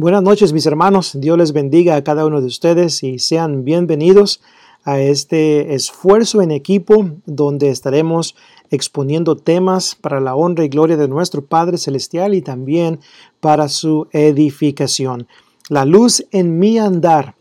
Buenas 0.00 0.22
noches 0.22 0.52
mis 0.52 0.64
hermanos, 0.64 1.10
Dios 1.20 1.36
les 1.36 1.52
bendiga 1.52 1.96
a 1.96 2.04
cada 2.04 2.24
uno 2.24 2.40
de 2.40 2.46
ustedes 2.46 3.02
y 3.02 3.18
sean 3.18 3.64
bienvenidos 3.64 4.40
a 4.84 5.00
este 5.00 5.74
esfuerzo 5.74 6.40
en 6.40 6.52
equipo 6.52 7.10
donde 7.26 7.70
estaremos 7.70 8.36
exponiendo 8.70 9.34
temas 9.34 9.96
para 9.96 10.20
la 10.20 10.36
honra 10.36 10.64
y 10.64 10.68
gloria 10.68 10.96
de 10.96 11.08
nuestro 11.08 11.44
Padre 11.44 11.78
Celestial 11.78 12.34
y 12.34 12.42
también 12.42 13.00
para 13.40 13.68
su 13.68 14.06
edificación. 14.12 15.26
La 15.68 15.84
luz 15.84 16.24
en 16.30 16.60
mi 16.60 16.78
andar 16.78 17.34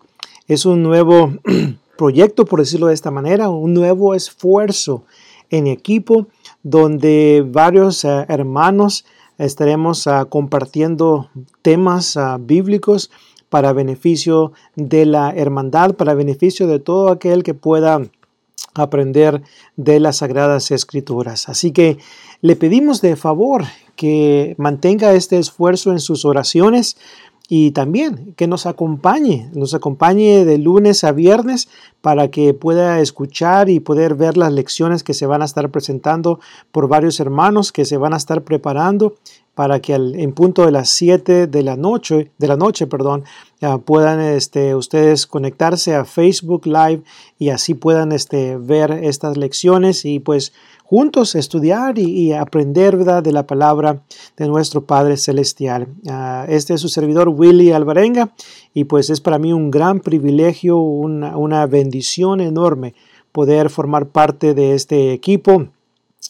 es 0.47 0.65
un 0.65 0.81
nuevo 0.81 1.35
proyecto, 1.95 2.45
por 2.45 2.61
decirlo 2.61 2.87
de 2.87 2.95
esta 2.95 3.11
manera, 3.11 3.49
un 3.49 3.75
nuevo 3.75 4.15
esfuerzo 4.15 5.03
en 5.51 5.67
equipo 5.67 6.25
donde 6.63 7.45
varios 7.47 8.03
eh, 8.03 8.25
hermanos 8.29 9.05
estaremos 9.37 10.07
ah, 10.07 10.25
compartiendo 10.25 11.29
temas 11.61 12.17
ah, 12.17 12.37
bíblicos 12.39 13.11
para 13.49 13.73
beneficio 13.73 14.51
de 14.75 15.05
la 15.05 15.31
hermandad, 15.31 15.95
para 15.95 16.13
beneficio 16.13 16.67
de 16.67 16.79
todo 16.79 17.09
aquel 17.09 17.43
que 17.43 17.53
pueda 17.53 18.01
aprender 18.73 19.41
de 19.75 19.99
las 19.99 20.17
sagradas 20.17 20.71
escrituras. 20.71 21.49
Así 21.49 21.71
que 21.71 21.97
le 22.41 22.55
pedimos 22.55 23.01
de 23.01 23.15
favor 23.15 23.63
que 23.95 24.55
mantenga 24.57 25.13
este 25.13 25.39
esfuerzo 25.39 25.91
en 25.91 25.99
sus 25.99 26.25
oraciones 26.25 26.97
y 27.49 27.71
también 27.71 28.33
que 28.35 28.47
nos 28.47 28.65
acompañe, 28.65 29.49
nos 29.53 29.73
acompañe 29.73 30.43
de 30.43 30.57
lunes 30.57 31.03
a 31.03 31.13
viernes 31.13 31.69
para 32.01 32.29
que 32.29 32.53
pueda 32.53 32.99
escuchar 32.99 33.69
y 33.69 33.79
poder 33.79 34.15
ver 34.15 34.35
las 34.35 34.51
lecciones 34.51 35.03
que 35.03 35.13
se 35.13 35.25
van 35.25 35.41
a 35.41 35.45
estar 35.45 35.69
presentando 35.69 36.39
por 36.71 36.87
varios 36.89 37.19
hermanos 37.19 37.71
que 37.71 37.85
se 37.85 37.97
van 37.97 38.13
a 38.13 38.17
estar 38.17 38.43
preparando 38.43 39.15
para 39.55 39.79
que 39.79 39.95
en 39.95 40.33
punto 40.33 40.65
de 40.65 40.71
las 40.71 40.89
7 40.89 41.47
de 41.47 41.63
la 41.63 41.75
noche, 41.75 42.31
de 42.37 42.47
la 42.47 42.57
noche 42.57 42.85
perdón, 42.85 43.23
puedan 43.85 44.19
este, 44.19 44.75
ustedes 44.75 45.25
conectarse 45.25 45.95
a 45.95 46.05
Facebook 46.05 46.67
Live 46.67 47.01
y 47.39 47.49
así 47.49 47.73
puedan 47.73 48.11
este, 48.11 48.57
ver 48.57 48.91
estas 48.91 49.35
lecciones 49.35 50.05
y 50.05 50.19
pues 50.19 50.53
juntos 50.89 51.35
estudiar 51.35 51.99
y, 51.99 52.31
aprender 52.31 52.95
¿verdad? 52.95 53.21
de 53.21 53.33
la 53.33 53.45
palabra 53.45 54.01
de 54.37 54.47
nuestro 54.47 54.85
Padre 54.85 55.17
Celestial. 55.17 55.87
Ah, 56.09 56.45
este 56.47 56.73
es 56.73 56.81
su 56.81 56.87
servidor 56.87 57.27
Willy 57.27 57.73
Alvarenga 57.73 58.33
y 58.73 58.85
pues 58.85 59.09
es 59.09 59.19
para 59.19 59.37
mí 59.37 59.51
un 59.51 59.69
gran 59.69 59.99
privilegio, 59.99 60.77
una, 60.77 61.35
una 61.35 61.65
bendición 61.65 62.39
enorme 62.39 62.95
poder 63.33 63.69
formar 63.69 64.07
parte 64.07 64.53
de 64.53 64.75
este 64.75 65.11
equipo. 65.11 65.67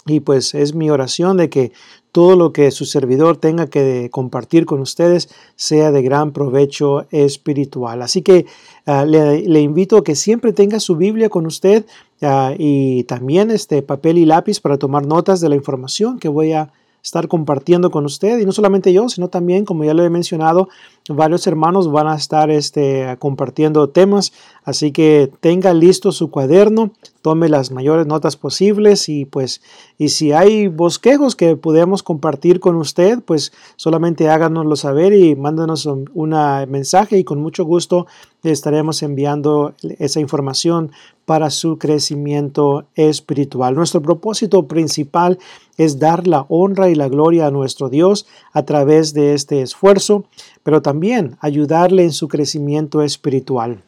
Y 0.08 0.22
pues 0.22 0.56
es 0.56 0.74
mi 0.74 0.90
oración 0.90 1.38
de 1.38 1.50
que 1.50 1.72
todo 2.12 2.36
lo 2.36 2.52
que 2.52 2.72
su 2.72 2.86
servidor 2.86 3.38
tenga 3.38 3.68
que 3.68 4.10
compartir 4.12 4.66
con 4.66 4.80
ustedes 4.80 5.30
sea 5.56 5.92
de 5.92 6.02
gran 6.02 6.32
provecho 6.32 7.06
espiritual. 7.12 8.02
Así 8.02 8.24
que 8.24 8.48
ah, 8.88 9.06
le, 9.06 9.62
invito 9.62 9.98
a 9.98 10.04
que 10.04 10.16
siempre 10.16 10.52
tenga 10.54 10.80
su 10.80 10.96
Biblia 10.96 11.30
con 11.30 11.46
usted 11.46 11.86
ah, 12.22 12.54
y 12.58 13.04
también 13.04 13.52
este 13.52 13.84
papel 13.84 14.18
y 14.18 14.26
lápiz 14.26 14.60
para 14.60 14.78
tomar 14.78 15.06
notas 15.06 15.40
de 15.40 15.50
la 15.50 15.56
información 15.56 16.18
que 16.18 16.28
voy 16.30 16.54
a 16.54 16.72
estar 17.08 17.30
compartiendo 17.30 17.90
con 17.90 18.06
usted 18.06 18.38
y 18.40 18.46
no 18.46 18.52
solamente 18.52 18.92
yo, 18.92 19.08
sino 19.08 19.30
también, 19.30 19.64
como 19.64 19.86
ya 19.86 19.94
lo 19.94 20.04
he 20.04 20.10
mencionado, 20.10 20.68
varios 21.08 21.48
hermanos 21.48 21.90
van 21.90 22.08
a 22.08 22.16
estar 22.16 22.52
este, 22.52 23.16
compartiendo 23.18 23.90
temas, 23.90 24.34
así 24.66 24.92
que 24.92 25.32
tenga 25.40 25.74
listo 25.74 26.12
su 26.12 26.30
cuaderno, 26.30 26.92
tome 27.22 27.48
las 27.48 27.72
mayores 27.72 28.08
notas 28.08 28.36
posibles 28.36 29.08
y 29.08 29.24
pues, 29.24 29.62
y 29.98 30.10
si 30.10 30.34
hay 30.34 30.68
bosquejos 30.68 31.38
que 31.38 31.56
podemos 31.56 32.04
compartir 32.04 32.60
con 32.60 32.76
usted, 32.76 33.20
pues 33.24 33.54
solamente 33.78 34.30
háganoslo 34.30 34.76
saber 34.76 35.14
y 35.14 35.38
mándanos 35.38 35.86
un 35.86 36.30
mensaje 36.68 37.18
y 37.18 37.24
con 37.24 37.42
mucho 37.42 37.64
gusto 37.64 38.06
estaremos 38.44 39.02
enviando 39.02 39.74
esa 40.00 40.20
información 40.20 40.92
para 41.26 41.50
su 41.50 41.78
crecimiento 41.78 42.86
espiritual. 42.96 43.76
Nuestro 43.76 44.02
propósito 44.02 44.68
principal 44.68 45.40
es 45.78 46.00
dar 46.00 46.28
la 46.28 46.46
honra 46.50 46.90
y 46.90 46.96
la 46.96 47.08
gloria 47.08 47.48
a 47.48 47.52
nuestro 47.52 47.90
Dios 47.90 48.26
a 48.52 48.64
través 48.64 49.14
de 49.14 49.34
este 49.34 49.62
esfuerzo, 49.62 50.26
pero 50.64 50.82
también 50.82 51.38
ayudarle 51.40 52.04
en 52.04 52.12
su 52.12 52.28
crecimiento 52.28 53.02
espiritual. 53.02 53.84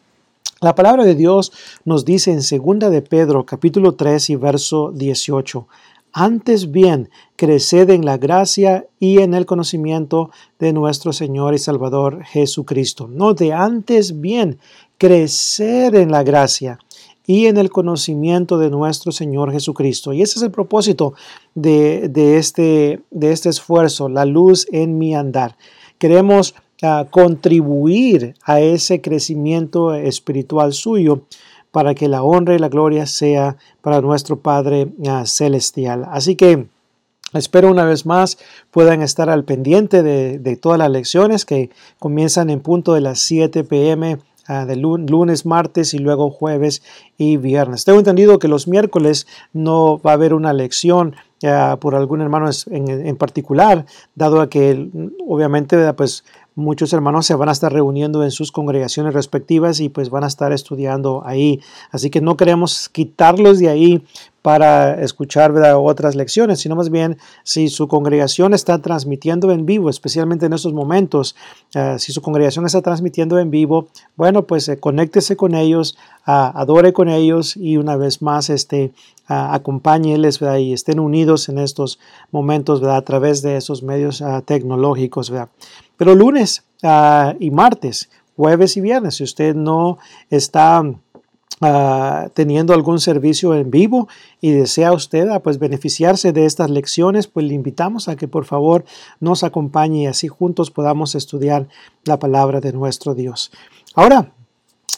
La 0.61 0.75
palabra 0.75 1.05
de 1.05 1.15
Dios 1.15 1.51
nos 1.85 2.05
dice 2.05 2.31
en 2.31 2.39
2 2.39 2.91
de 2.91 3.01
Pedro 3.01 3.45
capítulo 3.45 3.95
3 3.95 4.29
y 4.29 4.35
verso 4.35 4.91
18, 4.93 5.67
antes 6.11 6.71
bien, 6.71 7.09
creced 7.35 7.89
en 7.91 8.03
la 8.03 8.17
gracia 8.17 8.87
y 8.99 9.19
en 9.19 9.33
el 9.35 9.45
conocimiento 9.45 10.31
de 10.57 10.73
nuestro 10.73 11.13
Señor 11.13 11.53
y 11.53 11.59
Salvador 11.59 12.23
Jesucristo. 12.25 13.07
No 13.07 13.35
de 13.35 13.53
antes 13.53 14.19
bien, 14.19 14.59
crecer 14.97 15.95
en 15.95 16.11
la 16.11 16.23
gracia 16.23 16.79
y 17.29 17.45
en 17.45 17.57
el 17.57 17.69
conocimiento 17.69 18.57
de 18.57 18.71
nuestro 18.71 19.11
Señor 19.11 19.51
Jesucristo. 19.51 20.13
Y 20.13 20.23
ese 20.23 20.39
es 20.39 20.41
el 20.41 20.49
propósito 20.49 21.13
de, 21.53 22.09
este, 22.15 23.01
de 23.11 23.31
este 23.31 23.49
esfuerzo, 23.49 24.09
la 24.09 24.25
luz 24.25 24.65
en 24.71 24.97
mi 24.97 25.13
andar. 25.13 25.55
Queremos 25.99 26.55
ah, 26.81 27.05
contribuir 27.11 28.33
a 28.43 28.61
ese 28.61 28.99
crecimiento 28.99 29.93
espiritual 29.93 30.73
suyo 30.73 31.21
para 31.69 31.93
que 31.93 32.07
la 32.07 32.23
honra 32.23 32.55
y 32.55 32.57
la 32.57 32.67
gloria 32.67 33.05
sea 33.05 33.57
para 33.81 34.01
nuestro 34.01 34.39
Padre 34.39 34.87
ah, 35.07 35.27
Celestial. 35.27 36.07
Así 36.09 36.35
que 36.35 36.65
espero 37.33 37.69
una 37.69 37.85
vez 37.85 38.07
más 38.07 38.39
puedan 38.71 39.03
estar 39.03 39.29
al 39.29 39.43
pendiente 39.43 40.01
de, 40.01 40.55
todas 40.55 40.79
las 40.79 40.89
lecciones 40.89 41.45
que 41.45 41.69
comienzan 41.99 42.49
en 42.49 42.59
punto 42.59 42.95
de 42.95 43.01
las 43.01 43.19
7 43.19 43.65
pm 43.65 44.17
ah, 44.49 44.65
de 44.65 44.75
lunes, 44.75 45.45
martes 45.45 45.93
y 45.93 45.99
luego 45.99 46.29
jueves 46.29 46.83
y 47.17 47.37
viernes. 47.37 47.85
Tengo 47.85 47.99
entendido 47.99 48.39
que 48.39 48.49
los 48.49 48.67
miércoles 48.67 49.27
no 49.53 49.97
va 49.99 50.11
a 50.11 50.15
haber 50.15 50.33
una 50.33 50.51
lección 50.51 51.15
ah, 51.45 51.77
por 51.79 51.95
algún 51.95 52.19
hermano 52.19 52.49
en, 52.71 52.89
en, 52.89 53.15
particular, 53.15 53.85
dado 54.15 54.41
a 54.41 54.49
que 54.49 54.89
obviamente 55.25 55.93
pues 55.93 56.25
muchos 56.59 56.93
hermanos 56.93 57.25
se 57.25 57.35
van 57.35 57.49
a 57.49 57.53
estar 57.53 57.71
reuniendo 57.71 58.23
en 58.23 58.31
sus 58.31 58.51
congregaciones 58.51 59.13
respectivas 59.13 59.79
y 59.79 59.89
pues 59.89 60.09
van 60.09 60.23
a 60.23 60.27
estar 60.27 60.51
estudiando 60.51 61.23
ahí. 61.25 61.61
Así 61.91 62.09
que 62.09 62.21
no 62.21 62.37
queremos 62.37 62.89
quitarlos 62.89 63.59
de 63.59 63.69
ahí 63.69 64.03
para 64.41 65.01
escuchar 65.01 65.53
otras 65.75 66.15
lecciones, 66.15 66.59
sino 66.59 66.75
más 66.75 66.89
bien 66.89 67.17
si 67.43 67.67
su 67.67 67.87
congregación 67.87 68.53
está 68.53 68.81
transmitiendo 68.81 69.51
en 69.51 69.65
vivo, 69.65 69.89
especialmente 69.89 70.45
en 70.45 70.53
estos 70.53 70.73
momentos, 70.73 71.35
eh, 71.75 71.95
si 71.99 72.13
su 72.13 72.21
congregación 72.21 72.65
está 72.65 72.81
transmitiendo 72.81 73.39
en 73.39 73.51
vivo, 73.51 73.87
bueno, 74.15 74.43
pues 74.43 74.69
eh, 74.69 74.79
conéctese 74.79 75.35
con 75.35 75.55
ellos, 75.55 75.97
adore 76.25 76.93
con 76.93 77.09
ellos 77.09 77.57
y 77.57 77.77
una 77.77 77.95
vez 77.95 78.21
más 78.21 78.51
este, 78.51 78.93
acompáñeles 79.25 80.39
y 80.59 80.73
estén 80.73 80.99
unidos 80.99 81.49
en 81.49 81.57
estos 81.57 81.99
momentos 82.31 82.83
a 82.83 83.01
través 83.03 83.41
de 83.41 83.57
esos 83.57 83.83
medios 83.83 84.21
ah, 84.21 84.41
tecnológicos. 84.41 85.31
Pero 85.97 86.15
lunes 86.15 86.63
ah, 86.83 87.33
y 87.39 87.51
martes, 87.51 88.09
jueves 88.35 88.77
y 88.77 88.81
viernes, 88.81 89.15
si 89.15 89.23
usted 89.23 89.55
no 89.55 89.97
está 90.29 90.83
ah, 91.61 92.29
teniendo 92.33 92.73
algún 92.73 92.99
servicio 92.99 93.53
en 93.53 93.71
vivo 93.71 94.07
y 94.41 94.51
desea 94.51 94.93
usted 94.93 95.27
ah, 95.29 95.41
pues 95.41 95.59
beneficiarse 95.59 96.31
de 96.31 96.45
estas 96.45 96.69
lecciones, 96.69 97.27
pues 97.27 97.45
le 97.45 97.53
invitamos 97.53 98.07
a 98.07 98.15
que 98.15 98.27
por 98.27 98.45
favor 98.45 98.85
nos 99.19 99.43
acompañe 99.43 100.03
y 100.03 100.07
así 100.07 100.27
juntos 100.27 100.71
podamos 100.71 101.15
estudiar 101.15 101.67
la 102.03 102.19
palabra 102.19 102.61
de 102.61 102.73
nuestro 102.73 103.15
Dios. 103.15 103.51
Ahora, 103.95 104.31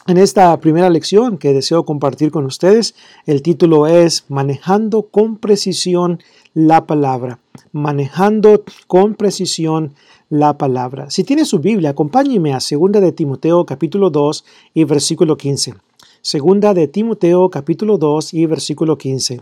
en 0.07 0.17
esta 0.17 0.59
primera 0.59 0.89
lección 0.89 1.37
que 1.37 1.53
deseo 1.53 1.85
compartir 1.85 2.31
con 2.31 2.45
ustedes, 2.45 2.95
el 3.27 3.43
título 3.43 3.85
es 3.85 4.25
Manejando 4.29 5.03
con 5.03 5.37
precisión 5.37 6.19
la 6.55 6.87
palabra. 6.87 7.39
Manejando 7.71 8.63
con 8.87 9.13
precisión 9.13 9.93
la 10.29 10.57
palabra. 10.57 11.11
Si 11.11 11.23
tiene 11.23 11.45
su 11.45 11.59
Biblia, 11.59 11.91
acompáñeme 11.91 12.53
a 12.53 12.59
2 12.59 12.91
de 12.93 13.11
Timoteo 13.11 13.65
capítulo 13.65 14.09
2 14.09 14.43
y 14.73 14.85
versículo 14.85 15.37
15. 15.37 15.75
Segunda 16.23 16.75
de 16.75 16.87
Timoteo 16.87 17.49
capítulo 17.49 17.97
2 17.97 18.35
y 18.35 18.45
versículo 18.45 18.95
15. 18.95 19.41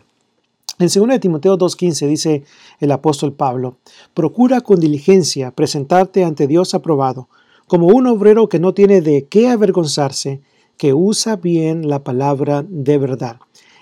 En 0.79 0.87
2 0.87 0.93
de 1.09 1.19
Timoteo 1.19 1.57
2.15 1.57 2.07
dice 2.07 2.43
el 2.79 2.91
apóstol 2.93 3.33
Pablo, 3.33 3.75
Procura 4.13 4.61
con 4.61 4.79
diligencia 4.79 5.51
presentarte 5.51 6.23
ante 6.23 6.47
Dios 6.47 6.73
aprobado, 6.73 7.27
como 7.67 7.87
un 7.87 8.07
obrero 8.07 8.47
que 8.47 8.59
no 8.59 8.73
tiene 8.73 9.01
de 9.01 9.25
qué 9.25 9.49
avergonzarse, 9.49 10.39
que 10.77 10.93
usa 10.93 11.35
bien 11.35 11.89
la 11.89 12.05
palabra 12.05 12.63
de 12.65 12.97
verdad. 12.97 13.41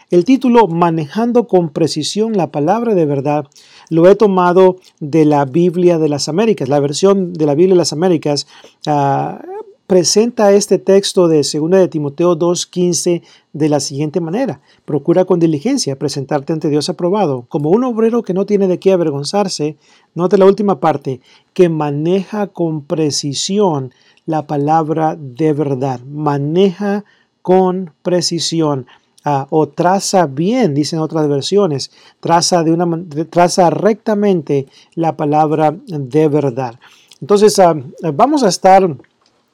El 0.09 0.25
título 0.25 0.67
Manejando 0.67 1.47
con 1.47 1.69
precisión 1.69 2.35
la 2.35 2.51
palabra 2.51 2.95
de 2.95 3.05
verdad 3.05 3.45
lo 3.91 4.09
he 4.09 4.15
tomado 4.15 4.77
de 4.99 5.25
la 5.25 5.45
Biblia 5.45 5.99
de 5.99 6.09
las 6.09 6.29
Américas, 6.29 6.67
la 6.67 6.79
versión 6.79 7.33
de 7.33 7.45
la 7.45 7.53
Biblia 7.53 7.75
de 7.75 7.79
las 7.79 7.93
Américas. 7.93 8.47
Ah, 8.87 9.39
presenta 9.87 10.51
este 10.51 10.79
texto 10.79 11.29
de 11.29 11.37
2 11.37 11.71
de 11.71 11.87
Timoteo 11.87 12.37
2.15 12.37 13.23
de 13.53 13.69
la 13.69 13.79
siguiente 13.79 14.19
manera. 14.19 14.59
Procura 14.83 15.23
con 15.23 15.39
diligencia 15.39 15.97
presentarte 15.97 16.51
ante 16.51 16.69
Dios 16.69 16.89
aprobado, 16.89 17.45
como 17.47 17.69
un 17.69 17.85
obrero 17.85 18.21
que 18.21 18.33
no 18.33 18.45
tiene 18.45 18.67
de 18.67 18.79
qué 18.79 18.91
avergonzarse, 18.91 19.77
note 20.13 20.37
la 20.37 20.45
última 20.45 20.81
parte, 20.81 21.21
que 21.53 21.69
maneja 21.69 22.47
con 22.47 22.83
precisión 22.83 23.93
la 24.25 24.45
palabra 24.45 25.15
de 25.17 25.53
verdad, 25.53 26.01
maneja 26.01 27.05
con 27.41 27.93
precisión. 28.03 28.87
Ah, 29.23 29.47
o 29.49 29.67
traza 29.67 30.25
bien, 30.25 30.73
dicen 30.73 30.99
otras 30.99 31.27
versiones, 31.27 31.91
traza, 32.21 32.63
de 32.63 32.71
una, 32.71 32.87
traza 33.29 33.69
rectamente 33.69 34.67
la 34.95 35.17
palabra 35.17 35.75
de 35.85 36.27
verdad. 36.29 36.79
Entonces, 37.19 37.59
ah, 37.59 37.75
vamos 38.13 38.43
a 38.43 38.47
estar 38.47 38.95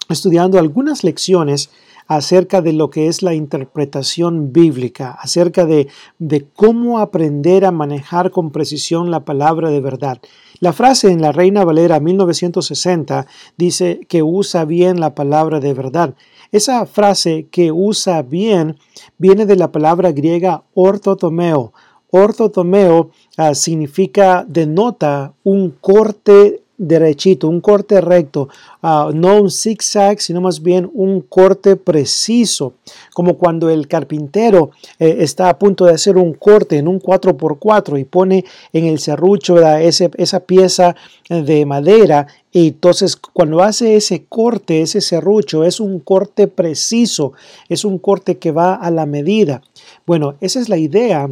estudiando 0.10 0.60
algunas 0.60 1.04
lecciones 1.04 1.70
acerca 2.08 2.62
de 2.62 2.74
lo 2.74 2.90
que 2.90 3.08
es 3.08 3.22
la 3.22 3.34
interpretación 3.34 4.52
bíblica, 4.52 5.12
acerca 5.12 5.66
de, 5.66 5.88
de, 6.20 6.46
cómo 6.54 7.00
aprender 7.00 7.66
a 7.66 7.72
manejar 7.72 8.32
con 8.32 8.52
precisión 8.52 9.10
la 9.10 9.24
palabra 9.24 9.70
de 9.70 9.80
verdad. 9.80 10.20
La 10.60 10.74
frase 10.74 11.12
en 11.12 11.22
la 11.22 11.32
Reina 11.32 11.64
Valera 11.64 12.00
1960 12.00 13.26
dice 13.58 14.02
que 14.08 14.24
usa 14.24 14.66
bien 14.66 15.00
la 15.00 15.16
palabra 15.16 15.60
de 15.60 15.74
verdad. 15.74 16.16
Esa 16.52 16.86
frase 16.86 17.48
que 17.52 17.72
usa 17.72 18.22
bien 18.22 18.78
viene 19.18 19.46
de 19.46 19.56
la 19.56 19.72
palabra 19.72 20.12
griega 20.12 20.64
ortotomeo. 20.74 21.74
Ortotomeo 22.12 23.10
ah, 23.38 23.56
significa, 23.56 24.46
denota 24.48 25.34
un 25.44 25.72
corte 25.72 26.63
derechito, 26.78 27.48
un 27.48 27.62
corte 27.62 28.02
recto, 28.02 28.50
ah, 28.82 29.12
no 29.14 29.42
un 29.42 29.52
zigzag, 29.52 30.20
sino 30.20 30.42
más 30.42 30.62
bien 30.62 30.90
un 30.94 31.22
corte 31.22 31.76
preciso, 31.76 32.74
como 33.14 33.38
cuando 33.38 33.70
el 33.70 33.88
carpintero 33.88 34.72
eh, 35.00 35.18
está 35.20 35.50
a 35.50 35.60
punto 35.60 35.86
de 35.86 35.94
hacer 35.94 36.18
un 36.18 36.34
corte 36.34 36.78
en 36.78 36.88
un 36.88 37.00
4x4 37.00 38.00
y 38.00 38.06
pone 38.06 38.46
en 38.72 38.86
el 38.86 39.00
serrucho 39.00 39.58
esa 39.68 40.40
pieza 40.42 40.96
de 41.30 41.66
madera 41.66 42.28
y 42.52 42.68
entonces 42.68 43.16
cuando 43.16 43.64
hace 43.64 43.96
ese 43.96 44.26
corte, 44.26 44.82
ese 44.82 45.02
serrucho, 45.02 45.64
es 45.64 45.80
un 45.80 46.00
corte 46.00 46.48
preciso, 46.48 47.34
es 47.68 47.84
un 47.84 47.98
corte 47.98 48.38
que 48.38 48.52
va 48.52 48.76
a 48.76 48.92
la 48.92 49.08
medida. 49.08 49.64
Bueno, 50.06 50.36
esa 50.40 50.60
es 50.60 50.70
la 50.70 50.78
idea 50.78 51.30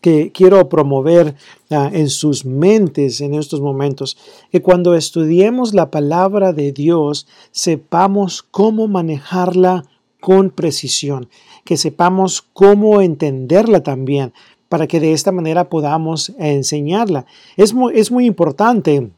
que 0.00 0.32
quiero 0.32 0.68
promover 0.68 1.36
ah, 1.70 1.90
en 1.92 2.08
sus 2.08 2.44
mentes 2.44 3.20
en 3.20 3.34
estos 3.34 3.60
momentos, 3.60 4.16
que 4.50 4.62
cuando 4.62 4.94
estudiemos 4.94 5.74
la 5.74 5.90
palabra 5.90 6.52
de 6.52 6.72
Dios 6.72 7.26
sepamos 7.50 8.42
cómo 8.42 8.88
manejarla 8.88 9.84
con 10.20 10.50
precisión, 10.50 11.28
que 11.64 11.76
sepamos 11.76 12.42
cómo 12.52 13.00
entenderla 13.00 13.82
también, 13.82 14.32
para 14.68 14.86
que 14.86 15.00
de 15.00 15.12
esta 15.12 15.32
manera 15.32 15.68
podamos 15.68 16.32
enseñarla. 16.38 17.26
Es 17.56 17.74
muy, 17.74 17.98
es 17.98 18.10
muy 18.10 18.24
importante 18.26 19.10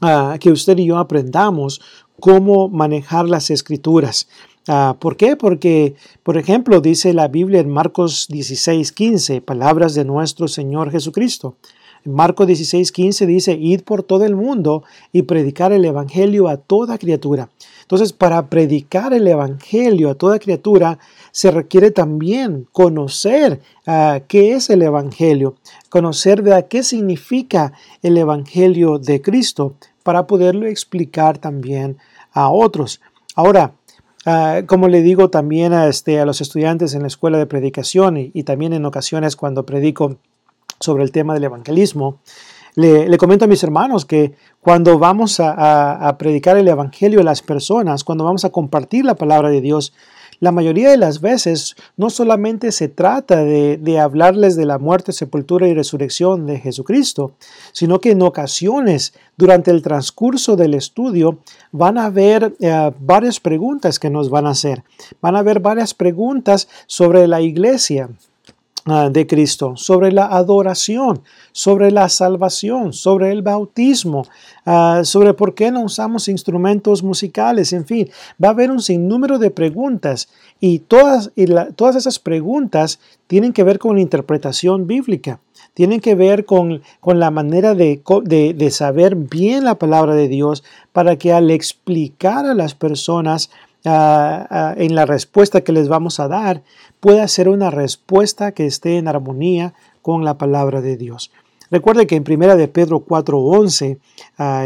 ah, 0.00 0.36
que 0.38 0.50
usted 0.50 0.78
y 0.78 0.86
yo 0.86 0.98
aprendamos 0.98 1.80
cómo 2.20 2.68
manejar 2.68 3.28
las 3.28 3.50
escrituras. 3.50 4.28
Ah, 4.68 4.96
¿Por 4.98 5.16
qué? 5.16 5.36
Porque, 5.36 5.94
por 6.24 6.36
ejemplo, 6.36 6.80
dice 6.80 7.14
la 7.14 7.28
Biblia 7.28 7.60
en 7.60 7.70
Marcos 7.70 8.26
16, 8.28 8.90
15, 8.90 9.40
palabras 9.40 9.94
de 9.94 10.04
nuestro 10.04 10.48
Señor 10.48 10.90
Jesucristo. 10.90 11.54
En 12.04 12.12
Marcos 12.12 12.48
16, 12.48 12.90
15 12.90 13.26
dice, 13.26 13.52
id 13.52 13.82
por 13.82 14.02
todo 14.02 14.24
el 14.24 14.34
mundo 14.34 14.82
y 15.12 15.22
predicar 15.22 15.72
el 15.72 15.84
Evangelio 15.84 16.48
a 16.48 16.56
toda 16.56 16.98
criatura. 16.98 17.48
Entonces, 17.82 18.12
para 18.12 18.48
predicar 18.48 19.12
el 19.12 19.28
Evangelio 19.28 20.10
a 20.10 20.14
toda 20.16 20.40
criatura, 20.40 20.98
se 21.30 21.52
requiere 21.52 21.92
también 21.92 22.66
conocer 22.72 23.60
ah, 23.86 24.20
qué 24.26 24.54
es 24.54 24.68
el 24.68 24.82
Evangelio, 24.82 25.54
conocer 25.90 26.42
qué 26.68 26.82
significa 26.82 27.72
el 28.02 28.18
Evangelio 28.18 28.98
de 28.98 29.22
Cristo, 29.22 29.74
para 30.02 30.26
poderlo 30.26 30.66
explicar 30.66 31.38
también 31.38 31.98
a 32.32 32.50
otros. 32.50 33.00
Ahora, 33.36 33.75
Ah, 34.28 34.62
como 34.66 34.88
le 34.88 35.02
digo 35.02 35.30
también 35.30 35.72
a, 35.72 35.86
este, 35.86 36.18
a 36.18 36.26
los 36.26 36.40
estudiantes 36.40 36.94
en 36.94 37.02
la 37.02 37.06
escuela 37.06 37.38
de 37.38 37.46
predicación 37.46 38.16
y, 38.16 38.42
también 38.42 38.72
en 38.72 38.84
ocasiones 38.84 39.36
cuando 39.36 39.64
predico 39.64 40.16
sobre 40.80 41.04
el 41.04 41.12
tema 41.12 41.32
del 41.32 41.44
evangelismo, 41.44 42.18
le, 42.74 43.16
comento 43.18 43.44
a 43.44 43.48
mis 43.48 43.62
hermanos 43.62 44.04
que 44.04 44.32
cuando 44.60 44.98
vamos 44.98 45.38
a, 45.38 46.08
a, 46.08 46.18
predicar 46.18 46.56
el 46.58 46.66
Evangelio 46.66 47.20
a 47.20 47.22
las 47.22 47.40
personas, 47.40 48.02
cuando 48.02 48.24
vamos 48.24 48.44
a 48.44 48.50
compartir 48.50 49.04
la 49.04 49.14
palabra 49.14 49.48
de 49.48 49.60
Dios, 49.60 49.94
la 50.40 50.52
mayoría 50.52 50.90
de 50.90 50.96
las 50.96 51.20
veces 51.20 51.76
no 51.96 52.10
solamente 52.10 52.72
se 52.72 52.88
trata 52.88 53.44
de, 53.44 53.98
hablarles 54.00 54.56
de 54.56 54.66
la 54.66 54.78
muerte, 54.78 55.12
sepultura 55.12 55.68
y 55.68 55.74
resurrección 55.74 56.46
de 56.46 56.58
Jesucristo, 56.58 57.32
sino 57.72 58.00
que 58.00 58.10
en 58.10 58.22
ocasiones 58.22 59.14
durante 59.36 59.70
el 59.70 59.82
transcurso 59.82 60.56
del 60.56 60.74
estudio 60.74 61.38
van 61.72 61.98
a 61.98 62.06
haber 62.06 62.54
eh, 62.60 62.92
varias 63.00 63.40
preguntas 63.40 63.98
que 63.98 64.10
nos 64.10 64.30
van 64.30 64.46
a 64.46 64.50
hacer. 64.50 64.82
Van 65.20 65.36
a 65.36 65.40
haber 65.40 65.60
varias 65.60 65.94
preguntas 65.94 66.68
sobre 66.86 67.26
la 67.26 67.40
iglesia, 67.40 68.10
de 68.86 69.26
Cristo, 69.26 69.72
sobre 69.76 70.12
la 70.12 70.26
adoración, 70.26 71.22
sobre 71.50 71.90
la 71.90 72.08
salvación, 72.08 72.92
sobre 72.92 73.32
el 73.32 73.42
bautismo, 73.42 74.26
ah, 74.64 75.00
sobre 75.02 75.34
por 75.34 75.54
qué 75.54 75.72
no 75.72 75.82
usamos 75.82 76.28
instrumentos 76.28 77.02
musicales, 77.02 77.72
en 77.72 77.84
fin, 77.84 78.08
va 78.42 78.48
a 78.48 78.50
haber 78.52 78.70
un 78.70 78.80
sinnúmero 78.80 79.40
de 79.40 79.50
preguntas 79.50 80.28
y 80.60 80.78
todas, 80.78 81.32
y 81.34 81.46
todas 81.74 81.96
esas 81.96 82.20
preguntas 82.20 83.00
tienen 83.26 83.52
que 83.52 83.64
ver 83.64 83.80
con 83.80 83.96
la 83.96 84.02
interpretación 84.02 84.86
bíblica, 84.86 85.40
tienen 85.74 86.00
que 86.00 86.14
ver 86.14 86.44
con, 86.44 86.80
con 87.00 87.18
la 87.18 87.32
manera 87.32 87.74
de, 87.74 88.00
de 88.24 88.70
saber 88.70 89.16
bien 89.16 89.64
la 89.64 89.80
palabra 89.80 90.14
de 90.14 90.28
Dios 90.28 90.62
para 90.92 91.16
que 91.16 91.32
al 91.32 91.50
explicar 91.50 92.46
a 92.46 92.54
las 92.54 92.76
personas 92.76 93.50
en 93.86 94.94
la 94.94 95.06
respuesta 95.06 95.60
que 95.60 95.72
les 95.72 95.88
vamos 95.88 96.18
a 96.18 96.28
dar 96.28 96.62
pueda 96.98 97.28
ser 97.28 97.48
una 97.48 97.70
respuesta 97.70 98.52
que 98.52 98.66
esté 98.66 98.98
en 98.98 99.06
armonía 99.06 99.74
con 100.02 100.24
la 100.24 100.38
palabra 100.38 100.80
de 100.80 100.96
Dios. 100.96 101.30
Recuerde 101.70 102.06
que 102.06 102.16
en 102.16 102.24
primera 102.24 102.56
de 102.56 102.68
Pedro 102.68 103.00
4:11 103.00 103.98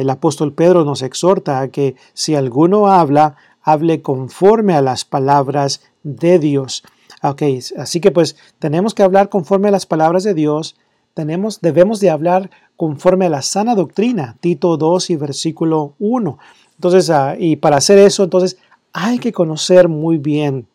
el 0.01 0.11
apóstol 0.11 0.53
Pedro 0.53 0.85
nos 0.85 1.03
exhorta 1.03 1.61
a 1.61 1.69
que 1.69 1.97
si 2.15 2.35
alguno 2.35 2.89
habla, 2.89 3.37
hable 3.63 4.03
conforme 4.03 4.75
a 4.75 4.83
las 4.83 5.05
palabras 5.05 5.83
de 6.03 6.39
Dios. 6.39 6.83
Okay, 7.23 7.61
así 7.77 8.01
que 8.01 8.11
pues 8.11 8.37
tenemos 8.59 8.95
que 8.95 9.03
hablar 9.03 9.29
conforme 9.29 9.69
a 9.69 9.71
las 9.71 9.85
palabras 9.85 10.25
de 10.25 10.33
Dios, 10.33 10.77
tenemos, 11.13 11.61
debemos 11.61 12.01
de 12.01 12.09
hablar 12.09 12.51
conforme 12.77 13.27
a 13.27 13.29
la 13.29 13.43
sana 13.43 13.75
doctrina, 13.75 14.37
Tito 14.41 14.79
2 14.79 15.11
y 15.11 15.17
versículo 15.17 15.93
1. 15.99 16.39
Entonces, 16.77 17.11
ah, 17.11 17.37
y 17.39 17.57
para 17.57 17.77
hacer 17.77 17.99
eso, 17.99 18.25
entonces 18.25 18.57
hay 18.93 19.19
que 19.19 19.33
conocer 19.33 19.89
muy 19.89 20.19
bien 20.19 20.67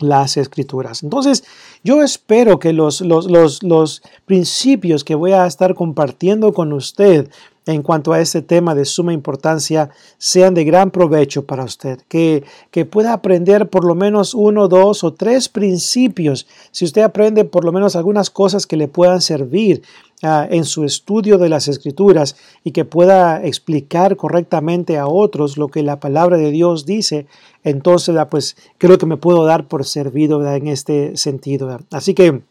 las 0.00 0.36
escrituras. 0.36 1.02
Entonces, 1.02 1.44
yo 1.82 2.02
espero 2.02 2.58
que 2.58 2.72
los, 2.72 3.00
los, 3.00 4.02
principios 4.26 5.04
que 5.04 5.14
voy 5.14 5.32
a 5.32 5.46
estar 5.46 5.74
compartiendo 5.74 6.52
con 6.52 6.72
usted 6.72 7.30
en 7.68 7.82
cuanto 7.82 8.12
a 8.12 8.20
este 8.20 8.42
tema 8.42 8.74
de 8.74 8.84
suma 8.84 9.12
importancia 9.12 9.90
sean 10.18 10.54
de 10.54 10.64
gran 10.64 10.90
provecho 10.90 11.44
para 11.44 11.64
usted, 11.64 12.00
que, 12.08 12.42
que 12.70 12.84
pueda 12.84 13.12
aprender 13.12 13.68
por 13.68 13.84
lo 13.84 13.94
menos 13.94 14.34
uno, 14.34 14.68
dos 14.68 15.04
o 15.04 15.12
tres 15.14 15.48
principios. 15.48 16.46
Si 16.72 16.84
usted 16.84 17.02
aprende 17.02 17.44
por 17.44 17.64
lo 17.64 17.72
menos 17.72 17.94
algunas 17.94 18.30
cosas 18.30 18.66
que 18.66 18.76
le 18.76 18.88
puedan 18.88 19.20
servir 19.20 19.82
Ah, 20.20 20.48
en 20.50 20.64
su 20.64 20.82
estudio 20.82 21.38
de 21.38 21.48
las 21.48 21.68
escrituras 21.68 22.34
y 22.64 22.72
que 22.72 22.84
pueda 22.84 23.40
explicar 23.46 24.16
correctamente 24.16 24.98
a 24.98 25.06
otros 25.06 25.56
lo 25.56 25.68
que 25.68 25.84
la 25.84 26.00
palabra 26.00 26.36
de 26.36 26.50
Dios 26.50 26.86
dice, 26.86 27.28
entonces 27.62 28.16
pues 28.28 28.56
creo 28.78 28.98
que 28.98 29.06
me 29.06 29.16
puedo 29.16 29.44
dar 29.44 29.68
por 29.68 29.84
servido 29.84 30.44
en 30.44 30.66
este 30.66 31.16
sentido. 31.16 31.78
Así 31.92 32.14
que 32.14 32.42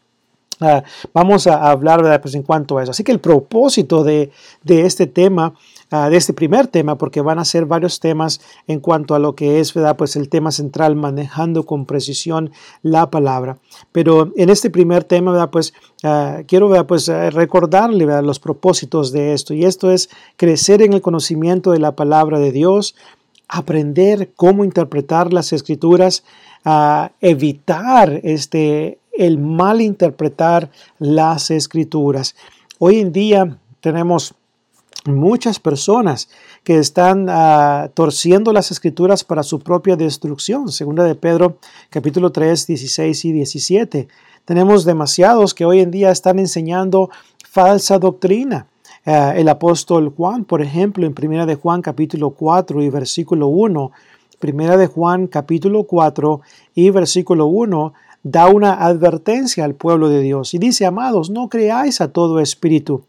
ah, 0.60 0.82
vamos 1.12 1.46
a 1.46 1.70
hablar 1.70 2.20
pues, 2.20 2.34
en 2.34 2.42
cuanto 2.42 2.78
a 2.78 2.82
eso. 2.82 2.92
Así 2.92 3.04
que 3.04 3.12
el 3.12 3.20
propósito 3.20 4.04
de, 4.04 4.30
de 4.62 4.86
este 4.86 5.06
tema 5.06 5.54
Ah, 5.90 6.10
de 6.10 6.18
este 6.18 6.34
primer 6.34 6.66
tema, 6.66 6.98
porque 6.98 7.22
van 7.22 7.38
a 7.38 7.46
ser 7.46 7.64
varios 7.64 7.98
temas 7.98 8.42
en 8.66 8.78
cuanto 8.78 9.14
a 9.14 9.18
lo 9.18 9.34
que 9.34 9.58
es, 9.58 9.72
¿verdad? 9.72 9.96
Pues 9.96 10.16
el 10.16 10.28
tema 10.28 10.52
central, 10.52 10.96
manejando 10.96 11.64
con 11.64 11.86
precisión 11.86 12.50
la 12.82 13.10
palabra. 13.10 13.56
Pero 13.90 14.30
en 14.36 14.50
este 14.50 14.68
primer 14.68 15.04
tema, 15.04 15.32
¿verdad? 15.32 15.48
Pues 15.48 15.72
ah, 16.04 16.40
quiero, 16.46 16.68
¿verdad? 16.68 16.84
Pues 16.84 17.08
recordarle, 17.08 18.04
¿verdad? 18.04 18.22
Los 18.22 18.38
propósitos 18.38 19.12
de 19.12 19.32
esto. 19.32 19.54
Y 19.54 19.64
esto 19.64 19.90
es 19.90 20.10
crecer 20.36 20.82
en 20.82 20.92
el 20.92 21.00
conocimiento 21.00 21.70
de 21.70 21.78
la 21.78 21.92
palabra 21.92 22.38
de 22.38 22.52
Dios, 22.52 22.94
aprender 23.48 24.32
cómo 24.36 24.64
interpretar 24.64 25.32
las 25.32 25.54
escrituras, 25.54 26.22
evitar 27.22 28.20
este, 28.24 28.97
el 29.18 29.36
mal 29.36 29.80
interpretar 29.80 30.70
las 30.98 31.50
escrituras. 31.50 32.36
Hoy 32.78 33.00
en 33.00 33.12
día 33.12 33.58
tenemos 33.80 34.34
muchas 35.04 35.58
personas 35.58 36.28
que 36.62 36.78
están 36.78 37.26
ah, 37.28 37.90
torciendo 37.94 38.52
las 38.52 38.70
escrituras 38.70 39.24
para 39.24 39.42
su 39.42 39.58
propia 39.58 39.96
destrucción. 39.96 40.70
Segunda 40.70 41.02
de 41.02 41.16
Pedro 41.16 41.58
capítulo 41.90 42.30
3, 42.30 42.66
16 42.68 43.24
y 43.24 43.32
17. 43.32 44.08
Tenemos 44.44 44.84
demasiados 44.84 45.52
que 45.52 45.64
hoy 45.64 45.80
en 45.80 45.90
día 45.90 46.10
están 46.10 46.38
enseñando 46.38 47.10
falsa 47.44 47.98
doctrina. 47.98 48.66
Ah, 49.04 49.34
el 49.36 49.48
apóstol 49.48 50.12
Juan, 50.16 50.44
por 50.44 50.62
ejemplo, 50.62 51.06
en 51.06 51.14
Primera 51.14 51.44
de 51.44 51.56
Juan 51.56 51.82
capítulo 51.82 52.30
4 52.30 52.82
y 52.82 52.88
versículo 52.88 53.48
1, 53.48 53.90
Primera 54.38 54.76
de 54.76 54.86
Juan 54.86 55.26
capítulo 55.26 55.82
4 55.82 56.40
y 56.76 56.90
versículo 56.90 57.46
1 57.46 57.92
da 58.22 58.48
una 58.48 58.74
advertencia 58.84 59.64
al 59.64 59.74
pueblo 59.74 60.08
de 60.08 60.20
Dios 60.20 60.54
y 60.54 60.58
dice, 60.58 60.86
amados, 60.86 61.30
no 61.30 61.48
creáis 61.48 62.00
a 62.00 62.12
todo 62.12 62.40
espíritu, 62.40 63.04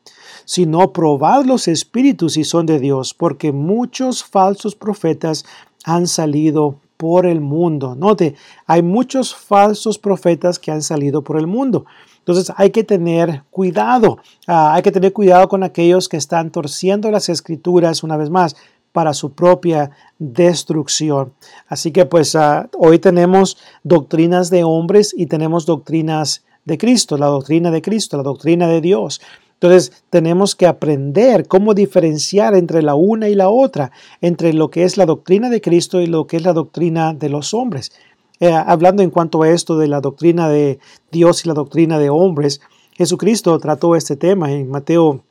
sino 0.45 0.93
probad 0.93 1.45
los 1.45 1.67
espíritus 1.67 2.33
si 2.33 2.43
son 2.43 2.65
de 2.65 2.79
Dios, 2.79 3.13
porque 3.13 3.51
muchos 3.51 4.23
falsos 4.23 4.75
profetas 4.75 5.45
han 5.83 6.07
salido 6.07 6.79
por 6.97 7.25
el 7.25 7.39
mundo. 7.39 7.95
Note, 7.95 8.35
hay 8.67 8.81
muchos 8.81 9.33
falsos 9.33 9.97
profetas 9.97 10.59
que 10.59 10.71
han 10.71 10.81
salido 10.81 11.23
por 11.23 11.37
el 11.37 11.47
mundo. 11.47 11.85
Entonces 12.19 12.53
hay 12.57 12.69
que 12.69 12.83
tener 12.83 13.43
cuidado, 13.49 14.19
ah, 14.45 14.73
hay 14.73 14.83
que 14.83 14.91
tener 14.91 15.13
cuidado 15.13 15.47
con 15.47 15.63
aquellos 15.63 16.09
que 16.09 16.17
están 16.17 16.51
torciendo 16.51 17.09
las 17.09 17.29
escrituras 17.29 18.03
una 18.03 18.17
vez 18.17 18.29
más 18.29 18.55
para 18.91 19.13
su 19.13 19.33
propia 19.33 19.91
destrucción. 20.17 21.33
Así 21.67 21.91
que 21.91 22.05
pues 22.05 22.35
ah, 22.35 22.69
hoy 22.77 22.99
tenemos 22.99 23.57
doctrinas 23.83 24.49
de 24.49 24.63
hombres 24.63 25.13
y 25.15 25.27
tenemos 25.27 25.65
doctrinas 25.65 26.43
de 26.65 26.77
Cristo, 26.77 27.17
la 27.17 27.27
doctrina 27.27 27.71
de 27.71 27.81
Cristo, 27.81 28.17
la 28.17 28.23
doctrina 28.23 28.67
de 28.67 28.81
Dios. 28.81 29.21
Entonces 29.53 30.03
tenemos 30.09 30.55
que 30.55 30.67
aprender 30.67 31.47
cómo 31.47 31.73
diferenciar 31.73 32.55
entre 32.55 32.81
la 32.81 32.95
una 32.95 33.27
y 33.27 33.35
la 33.35 33.49
otra, 33.49 33.91
entre 34.21 34.53
lo 34.53 34.69
que 34.69 34.83
es 34.83 34.95
la 34.95 35.05
doctrina 35.05 35.49
de 35.49 35.59
Cristo 35.59 35.99
y 35.99 36.07
lo 36.07 36.27
que 36.27 36.37
es 36.37 36.43
la 36.43 36.53
doctrina 36.53 37.13
de 37.13 37.27
los 37.29 37.53
hombres. 37.53 37.91
Eh, 38.39 38.53
hablando 38.53 39.03
en 39.03 39.09
cuanto 39.09 39.43
a 39.43 39.49
esto 39.49 39.77
de 39.77 39.89
la 39.89 39.99
doctrina 39.99 40.47
de 40.47 40.79
Dios 41.11 41.43
y 41.43 41.49
la 41.49 41.53
doctrina 41.53 41.99
de 41.99 42.09
hombres, 42.09 42.61
Jesucristo 42.93 43.59
trató 43.59 43.97
este 43.97 44.15
tema 44.15 44.49
en 44.51 44.69
Mateo 44.69 45.23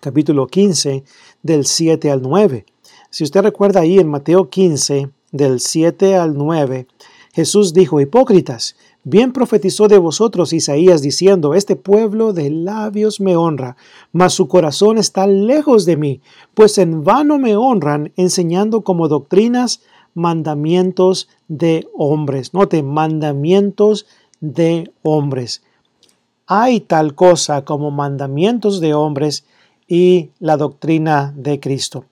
capítulo 0.00 0.48
15 0.48 1.04
del 1.42 1.66
7 1.66 2.10
al 2.10 2.22
9. 2.22 2.66
Si 3.12 3.24
usted 3.24 3.42
recuerda 3.42 3.80
ahí 3.80 3.98
en 3.98 4.08
Mateo 4.08 4.48
15 4.48 5.10
del 5.32 5.60
7 5.60 6.16
al 6.16 6.34
9, 6.34 6.86
Jesús 7.34 7.74
dijo, 7.74 8.00
hipócritas, 8.00 8.74
Bien 9.04 9.32
profetizó 9.32 9.86
de 9.86 9.98
vosotros 9.98 10.54
Isaías 10.54 11.02
diciendo, 11.02 11.54
Este 11.54 11.76
pueblo 11.76 12.32
de 12.32 12.48
labios 12.50 13.20
me 13.20 13.36
honra, 13.36 13.76
mas 14.12 14.32
su 14.32 14.48
corazón 14.48 14.96
está 14.96 15.26
lejos 15.26 15.84
de 15.84 15.98
mí, 15.98 16.20
pues 16.54 16.78
en 16.78 17.04
vano 17.04 17.38
me 17.38 17.54
honran, 17.54 18.12
enseñando 18.16 18.80
como 18.82 19.08
doctrinas 19.08 19.82
mandamientos 20.14 21.28
de 21.48 21.86
hombres. 21.94 22.54
Note, 22.54 22.82
mandamientos 22.82 24.06
de 24.40 24.90
hombres. 25.02 25.62
Hay 26.46 26.80
tal 26.80 27.14
cosa 27.14 27.64
como 27.66 27.90
mandamientos 27.90 28.80
de 28.80 28.94
hombres 28.94 29.44
y 29.86 30.30
la 30.38 30.56
doctrina 30.56 31.34
de 31.36 31.60
Cristo. 31.60 32.06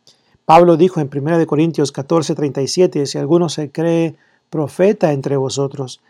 Pablo 0.50 0.76
dijo 0.76 0.98
en 0.98 1.08
1 1.14 1.46
Corintios 1.46 1.92
14, 1.92 2.34
37, 2.34 3.06
si 3.06 3.18
alguno 3.18 3.48
se 3.48 3.70
cree 3.70 4.16
profeta 4.50 5.12
entre 5.12 5.36
vosotros, 5.36 6.00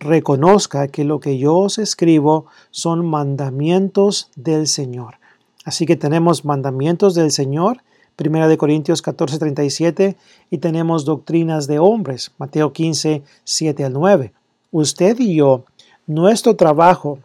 reconozca 0.00 0.88
que 0.88 1.04
lo 1.04 1.20
que 1.20 1.38
yo 1.38 1.56
os 1.56 1.78
escribo 1.78 2.46
son 2.72 3.06
mandamientos 3.06 4.32
del 4.34 4.66
Señor. 4.66 5.18
Así 5.64 5.86
que 5.86 5.94
tenemos 5.94 6.44
mandamientos 6.44 7.14
del 7.14 7.30
Señor, 7.30 7.82
1 8.18 8.48
de 8.48 8.58
Corintios 8.58 9.00
14, 9.00 9.38
37, 9.38 10.16
y 10.50 10.58
tenemos 10.58 11.04
doctrinas 11.04 11.68
de 11.68 11.78
hombres, 11.78 12.32
Mateo 12.36 12.72
15, 12.72 13.22
7 13.44 13.84
al 13.84 13.92
9. 13.92 14.32
Usted 14.72 15.20
y 15.20 15.36
yo, 15.36 15.66
nuestro 16.08 16.56
trabajo, 16.56 17.20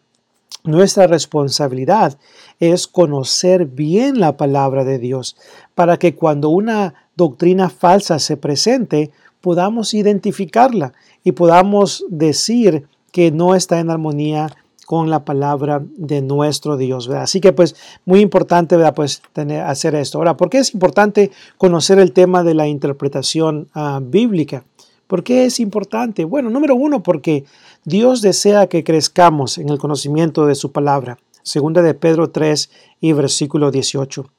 nuestra 0.63 1.07
responsabilidad 1.07 2.17
es 2.59 2.87
conocer 2.87 3.65
bien 3.65 4.19
la 4.19 4.37
palabra 4.37 4.83
de 4.83 4.99
Dios 4.99 5.37
para 5.73 5.97
que 5.97 6.15
cuando 6.15 6.49
una 6.49 6.93
doctrina 7.15 7.69
falsa 7.69 8.19
se 8.19 8.37
presente, 8.37 9.11
podamos 9.41 9.93
identificarla 9.93 10.93
y 11.23 11.31
podamos 11.31 12.05
decir 12.09 12.87
que 13.11 13.31
no 13.31 13.55
está 13.55 13.79
en 13.79 13.89
armonía 13.89 14.49
con 14.85 15.09
la 15.09 15.23
palabra 15.23 15.83
de 15.97 16.21
nuestro 16.21 16.75
Dios. 16.75 17.09
Así 17.09 17.39
que 17.39 17.53
pues 17.53 17.75
muy 18.05 18.21
importante 18.21 18.75
¿verdad? 18.75 18.95
Pues, 18.95 19.21
tener, 19.33 19.61
hacer 19.61 19.95
esto. 19.95 20.17
Ahora, 20.17 20.35
¿por 20.35 20.49
qué 20.49 20.57
es 20.57 20.73
importante 20.73 21.31
conocer 21.57 21.99
el 21.99 22.11
tema 22.11 22.43
de 22.43 22.55
la 22.55 22.67
interpretación 22.67 23.67
ah, 23.73 23.99
bíblica? 24.01 24.63
¿Por 25.09 25.23
qué 25.23 25.45
es 25.45 25.59
importante? 25.59 26.23
Bueno, 26.23 26.51
número 26.51 26.75
uno, 26.75 27.01
porque 27.01 27.43
Dios 27.83 28.21
desea 28.21 28.67
que 28.67 28.83
crezcamos 28.83 29.57
en 29.57 29.69
el 29.69 29.79
conocimiento 29.79 30.45
de 30.45 30.53
su 30.53 30.71
palabra. 30.71 31.17
Segunda 31.41 31.81
de 31.81 31.95
Pedro 31.95 32.29
3 32.29 32.69
y 33.01 33.13
versículo 33.13 33.71
18. 33.71 34.29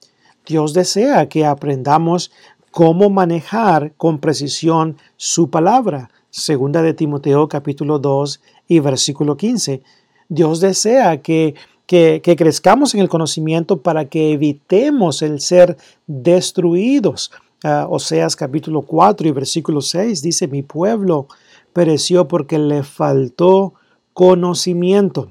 Dios 0.47 0.73
desea 0.73 1.29
que 1.29 1.45
aprendamos 1.45 2.31
cómo 2.71 3.11
manejar 3.11 3.95
con 3.97 4.21
precisión 4.21 4.97
su 5.17 5.51
palabra. 5.51 6.09
Segunda 6.31 6.83
de 6.83 6.95
Timoteo 6.95 7.49
capítulo 7.49 7.99
2 7.99 8.41
y 8.69 8.79
versículo 8.79 9.37
15. 9.37 9.83
Dios 10.29 10.61
desea 10.61 11.21
que, 11.21 11.57
que, 11.87 12.23
crezcamos 12.23 12.95
en 12.95 13.01
el 13.01 13.09
conocimiento 13.09 13.83
para 13.83 14.05
que 14.05 14.31
evitemos 14.31 15.23
el 15.23 15.41
ser 15.41 15.77
destruidos. 16.07 17.33
Uh, 17.63 17.93
Oseas 17.93 18.37
capítulo 18.37 18.81
4 18.83 19.29
y 19.29 19.33
versículo 19.33 19.83
6 19.83 20.23
dice, 20.23 20.49
mi 20.49 20.63
pueblo 20.63 21.29
pereció 21.73 22.27
porque 22.27 22.59
le 22.59 22.83
faltó 22.83 23.75
conocimiento. 24.15 25.31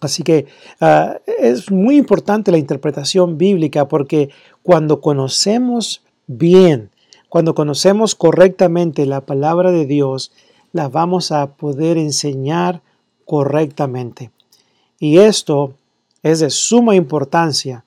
Así 0.00 0.22
que 0.22 0.46
ah, 0.80 1.18
es 1.38 1.70
muy 1.70 1.96
importante 1.96 2.50
la 2.50 2.58
interpretación 2.58 3.38
bíblica 3.38 3.88
porque 3.88 4.30
cuando 4.62 5.00
conocemos 5.00 6.02
bien, 6.26 6.90
cuando 7.28 7.54
conocemos 7.54 8.14
correctamente 8.14 9.06
la 9.06 9.22
palabra 9.22 9.72
de 9.72 9.86
Dios, 9.86 10.32
la 10.72 10.88
vamos 10.88 11.32
a 11.32 11.54
poder 11.54 11.98
enseñar 11.98 12.82
correctamente. 13.24 14.30
Y 14.98 15.18
esto 15.18 15.74
es 16.22 16.40
de 16.40 16.50
suma 16.50 16.94
importancia 16.94 17.83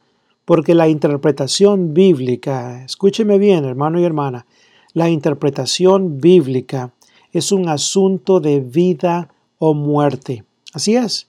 porque 0.48 0.76
la 0.76 0.88
interpretación 0.88 1.94
bíblica, 1.94 2.86
escúcheme 2.86 3.38
bien 3.38 3.66
hermano 3.66 4.00
y 4.00 4.06
hermana, 4.06 4.46
la 4.94 5.10
interpretación 5.10 6.22
bíblica 6.22 6.94
es 7.34 7.52
un 7.52 7.68
asunto 7.68 8.40
de 8.40 8.62
vida 8.62 9.28
o 9.60 9.74
muerte. 9.74 10.46
Así 10.74 10.96
es, 10.96 11.28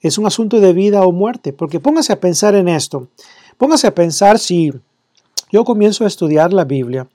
es 0.00 0.18
un 0.18 0.26
asunto 0.26 0.60
de 0.60 0.72
vida 0.72 1.02
o 1.02 1.10
muerte, 1.10 1.52
porque 1.52 1.80
póngase 1.80 2.12
a 2.12 2.20
pensar 2.20 2.54
en 2.54 2.68
esto. 2.68 3.08
Póngase 3.56 3.88
a 3.88 3.94
pensar 3.96 4.38
si 4.38 4.72
yo 5.50 5.64
comienzo 5.64 6.04
a 6.04 6.06
estudiar 6.06 6.52
la 6.52 6.64
Biblia 6.64 7.08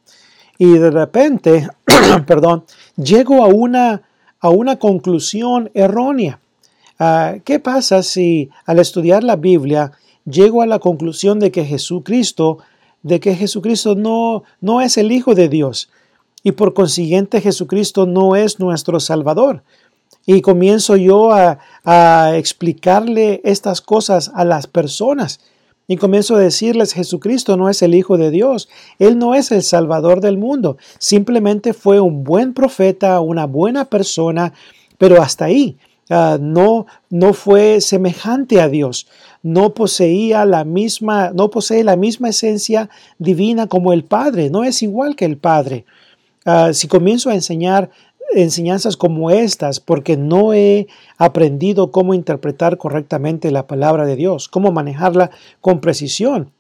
y 0.58 0.74
de 0.74 0.92
repente, 0.92 1.70
perdón, 2.28 2.66
llego 2.98 3.46
a 3.46 3.48
una, 3.48 4.02
a 4.42 4.50
una 4.50 4.78
conclusión 4.78 5.72
errónea. 5.74 6.42
Ah, 7.00 7.36
¿Qué 7.46 7.60
pasa 7.60 8.04
si 8.04 8.50
al 8.66 8.80
estudiar 8.80 9.24
la 9.24 9.38
Biblia 9.38 9.94
llego 10.26 10.62
a 10.62 10.66
la 10.66 10.80
conclusión 10.80 11.40
de 11.40 11.52
que 11.52 11.66
Jesucristo, 11.66 12.60
de 13.02 13.20
que 13.20 13.36
Jesucristo 13.36 13.96
no, 13.96 14.44
no 14.62 14.82
es 14.82 14.98
el 14.98 15.12
Hijo 15.12 15.36
de 15.36 15.50
Dios 15.50 15.90
y 16.44 16.54
por 16.54 16.74
consiguiente 16.74 17.42
Jesucristo 17.42 18.06
no 18.06 18.36
es 18.36 18.60
nuestro 18.60 19.00
Salvador? 19.00 19.64
Y 20.26 20.42
comienzo 20.42 20.96
yo 20.96 21.32
a, 21.32 21.60
a 21.84 22.38
explicarle 22.38 23.42
estas 23.44 23.82
cosas 23.82 24.32
a 24.34 24.46
las 24.46 24.68
personas 24.68 25.42
y 25.88 25.98
comienzo 25.98 26.36
a 26.36 26.40
decirles, 26.40 26.94
Jesucristo 26.94 27.58
no 27.58 27.70
es 27.70 27.82
el 27.82 27.94
Hijo 27.94 28.18
de 28.18 28.32
Dios, 28.32 28.70
Él 29.00 29.18
no 29.18 29.36
es 29.36 29.52
el 29.52 29.64
Salvador 29.64 30.22
del 30.22 30.38
mundo, 30.38 30.78
simplemente 30.98 31.74
fue 31.74 32.00
un 32.00 32.24
buen 32.24 32.54
profeta, 32.54 33.20
una 33.20 33.46
buena 33.46 33.86
persona, 33.86 34.54
pero 34.98 35.22
hasta 35.22 35.46
ahí. 35.46 35.78
Ah, 36.10 36.38
no, 36.40 36.86
no 37.10 37.34
fue 37.34 37.80
semejante 37.82 38.62
a 38.62 38.68
Dios, 38.68 39.08
no 39.44 39.74
poseía 39.74 40.46
la 40.46 40.64
misma, 40.64 41.32
no 41.32 41.50
posee 41.50 41.84
la 41.84 41.98
misma 41.98 42.30
esencia 42.30 42.90
divina 43.20 43.68
como 43.68 43.94
el 43.94 44.06
Padre, 44.06 44.50
no 44.50 44.64
es 44.64 44.82
igual 44.82 45.16
que 45.16 45.26
el 45.26 45.38
Padre. 45.38 45.86
Ah, 46.46 46.74
si 46.74 46.88
comienzo 46.88 47.30
a 47.30 47.36
enseñar 47.36 47.92
enseñanzas 48.32 48.98
como 48.98 49.30
estas 49.30 49.80
porque 49.80 50.18
no 50.18 50.54
he 50.54 50.88
aprendido 51.18 51.92
cómo 51.92 52.14
interpretar 52.14 52.78
correctamente 52.78 53.52
la 53.52 53.68
palabra 53.68 54.06
de 54.06 54.16
Dios, 54.16 54.48
cómo 54.48 54.72
manejarla 54.72 55.30
con 55.62 55.82
precisión. 55.82 56.52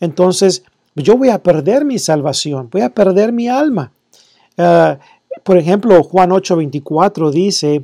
Entonces, 0.00 0.62
yo 0.94 1.16
voy 1.16 1.28
a 1.28 1.42
perder 1.42 1.84
mi 1.84 1.98
salvación, 1.98 2.68
voy 2.70 2.82
a 2.82 2.94
perder 2.94 3.32
mi 3.32 3.48
alma. 3.48 3.92
Ah, 4.56 4.98
por 5.42 5.56
ejemplo, 5.56 6.02
Juan 6.02 6.30
8:24 6.30 7.30
dice, 7.30 7.82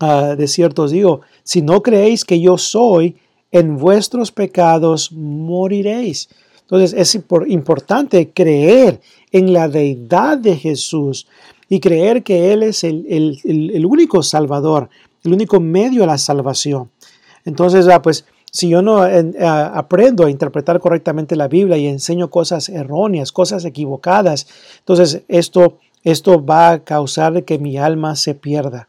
ah, 0.00 0.34
de 0.36 0.48
cierto 0.48 0.88
digo, 0.88 1.20
si 1.42 1.62
no 1.62 1.82
creéis 1.82 2.24
que 2.24 2.40
yo 2.40 2.58
soy, 2.58 3.16
en 3.52 3.78
vuestros 3.78 4.32
pecados 4.32 5.12
moriréis. 5.12 6.28
Entonces 6.60 6.92
es 6.92 7.14
importante 7.48 8.30
creer 8.30 9.00
en 9.32 9.52
la 9.52 9.68
deidad 9.68 10.36
de 10.36 10.56
Jesús 10.56 11.26
y 11.68 11.80
creer 11.80 12.22
que 12.22 12.52
Él 12.52 12.62
es 12.62 12.84
el, 12.84 13.86
único 13.86 14.22
salvador, 14.22 14.90
el 15.24 15.32
único 15.32 15.60
medio 15.60 16.04
a 16.04 16.06
la 16.06 16.18
salvación. 16.18 16.90
Entonces, 17.44 17.88
ah, 17.88 18.02
pues 18.02 18.26
si 18.50 18.68
yo 18.68 18.82
no 18.82 18.98
ah, 19.02 19.72
aprendo 19.74 20.26
a 20.26 20.30
interpretar 20.30 20.80
correctamente 20.80 21.36
la 21.36 21.48
Biblia 21.48 21.78
y 21.78 21.86
enseño 21.86 22.30
cosas 22.30 22.68
erróneas, 22.68 23.32
cosas 23.32 23.64
equivocadas, 23.64 24.46
entonces 24.80 25.22
esto, 25.28 25.78
esto 26.04 26.44
va 26.44 26.70
a 26.70 26.84
causar 26.84 27.44
que 27.44 27.58
mi 27.58 27.78
alma 27.78 28.14
se 28.16 28.34
pierda. 28.34 28.88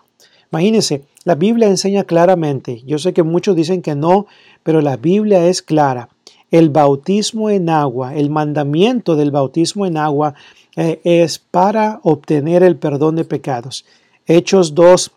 Imagínense, 0.51 1.03
la 1.25 1.35
Biblia 1.35 1.67
enseña 1.67 2.05
claramente, 2.05 2.81
yo 2.85 2.97
sé 2.97 3.13
que 3.13 3.23
muchos 3.23 3.55
dicen 3.55 3.81
que 3.81 3.95
no, 3.95 4.25
pero 4.63 4.81
la 4.81 4.97
Biblia 4.97 5.45
es 5.45 5.61
clara. 5.61 6.09
El 6.49 6.69
bautismo 6.69 7.51
en 7.51 7.69
agua, 7.69 8.15
el 8.15 8.31
mandamiento 8.31 9.15
del 9.15 9.29
bautismo 9.29 9.85
en 9.85 9.97
agua 9.97 10.33
eh, 10.75 10.99
es 11.03 11.37
para 11.37 11.99
obtener 12.03 12.63
el 12.63 12.77
perdón 12.77 13.15
de 13.15 13.25
pecados. 13.25 13.85
Hechos 14.25 14.73
2, 14.73 15.11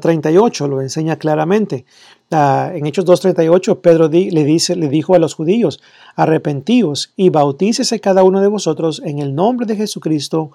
38 0.00 0.64
ah, 0.64 0.68
lo 0.68 0.82
enseña 0.82 1.16
claramente. 1.16 1.86
Ah, 2.30 2.70
en 2.74 2.84
Hechos 2.86 3.06
2.38, 3.06 3.80
Pedro 3.80 4.08
le, 4.08 4.44
dice, 4.44 4.76
le 4.76 4.88
dijo 4.88 5.14
a 5.14 5.18
los 5.18 5.34
judíos, 5.34 5.80
arrepentíos 6.16 7.12
y 7.16 7.30
bautícese 7.30 8.00
cada 8.00 8.24
uno 8.24 8.40
de 8.40 8.48
vosotros 8.48 9.00
en 9.04 9.20
el 9.20 9.34
nombre 9.34 9.66
de 9.66 9.76
Jesucristo 9.76 10.50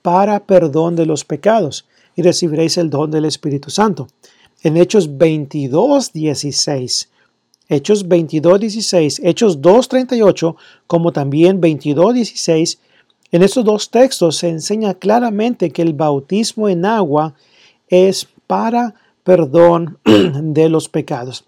para 0.00 0.40
perdón 0.40 0.96
de 0.96 1.06
los 1.06 1.24
pecados 1.24 1.86
y 2.16 2.22
recibiréis 2.22 2.78
el 2.78 2.90
don 2.90 3.10
del 3.10 3.24
Espíritu 3.24 3.70
Santo. 3.70 4.08
En 4.62 4.76
Hechos 4.76 5.10
22.16, 5.10 7.08
Hechos 7.68 8.06
22.16, 8.06 9.20
Hechos 9.22 9.60
2.38, 9.60 10.56
como 10.86 11.12
también 11.12 11.60
22.16, 11.60 12.78
en 13.32 13.42
estos 13.42 13.64
dos 13.64 13.90
textos 13.90 14.36
se 14.36 14.48
enseña 14.48 14.94
claramente 14.94 15.70
que 15.70 15.82
el 15.82 15.92
bautismo 15.92 16.68
en 16.68 16.84
agua 16.84 17.34
es 17.88 18.28
para 18.46 18.94
perdón 19.24 19.98
de 20.04 20.68
los 20.68 20.88
pecados. 20.88 21.44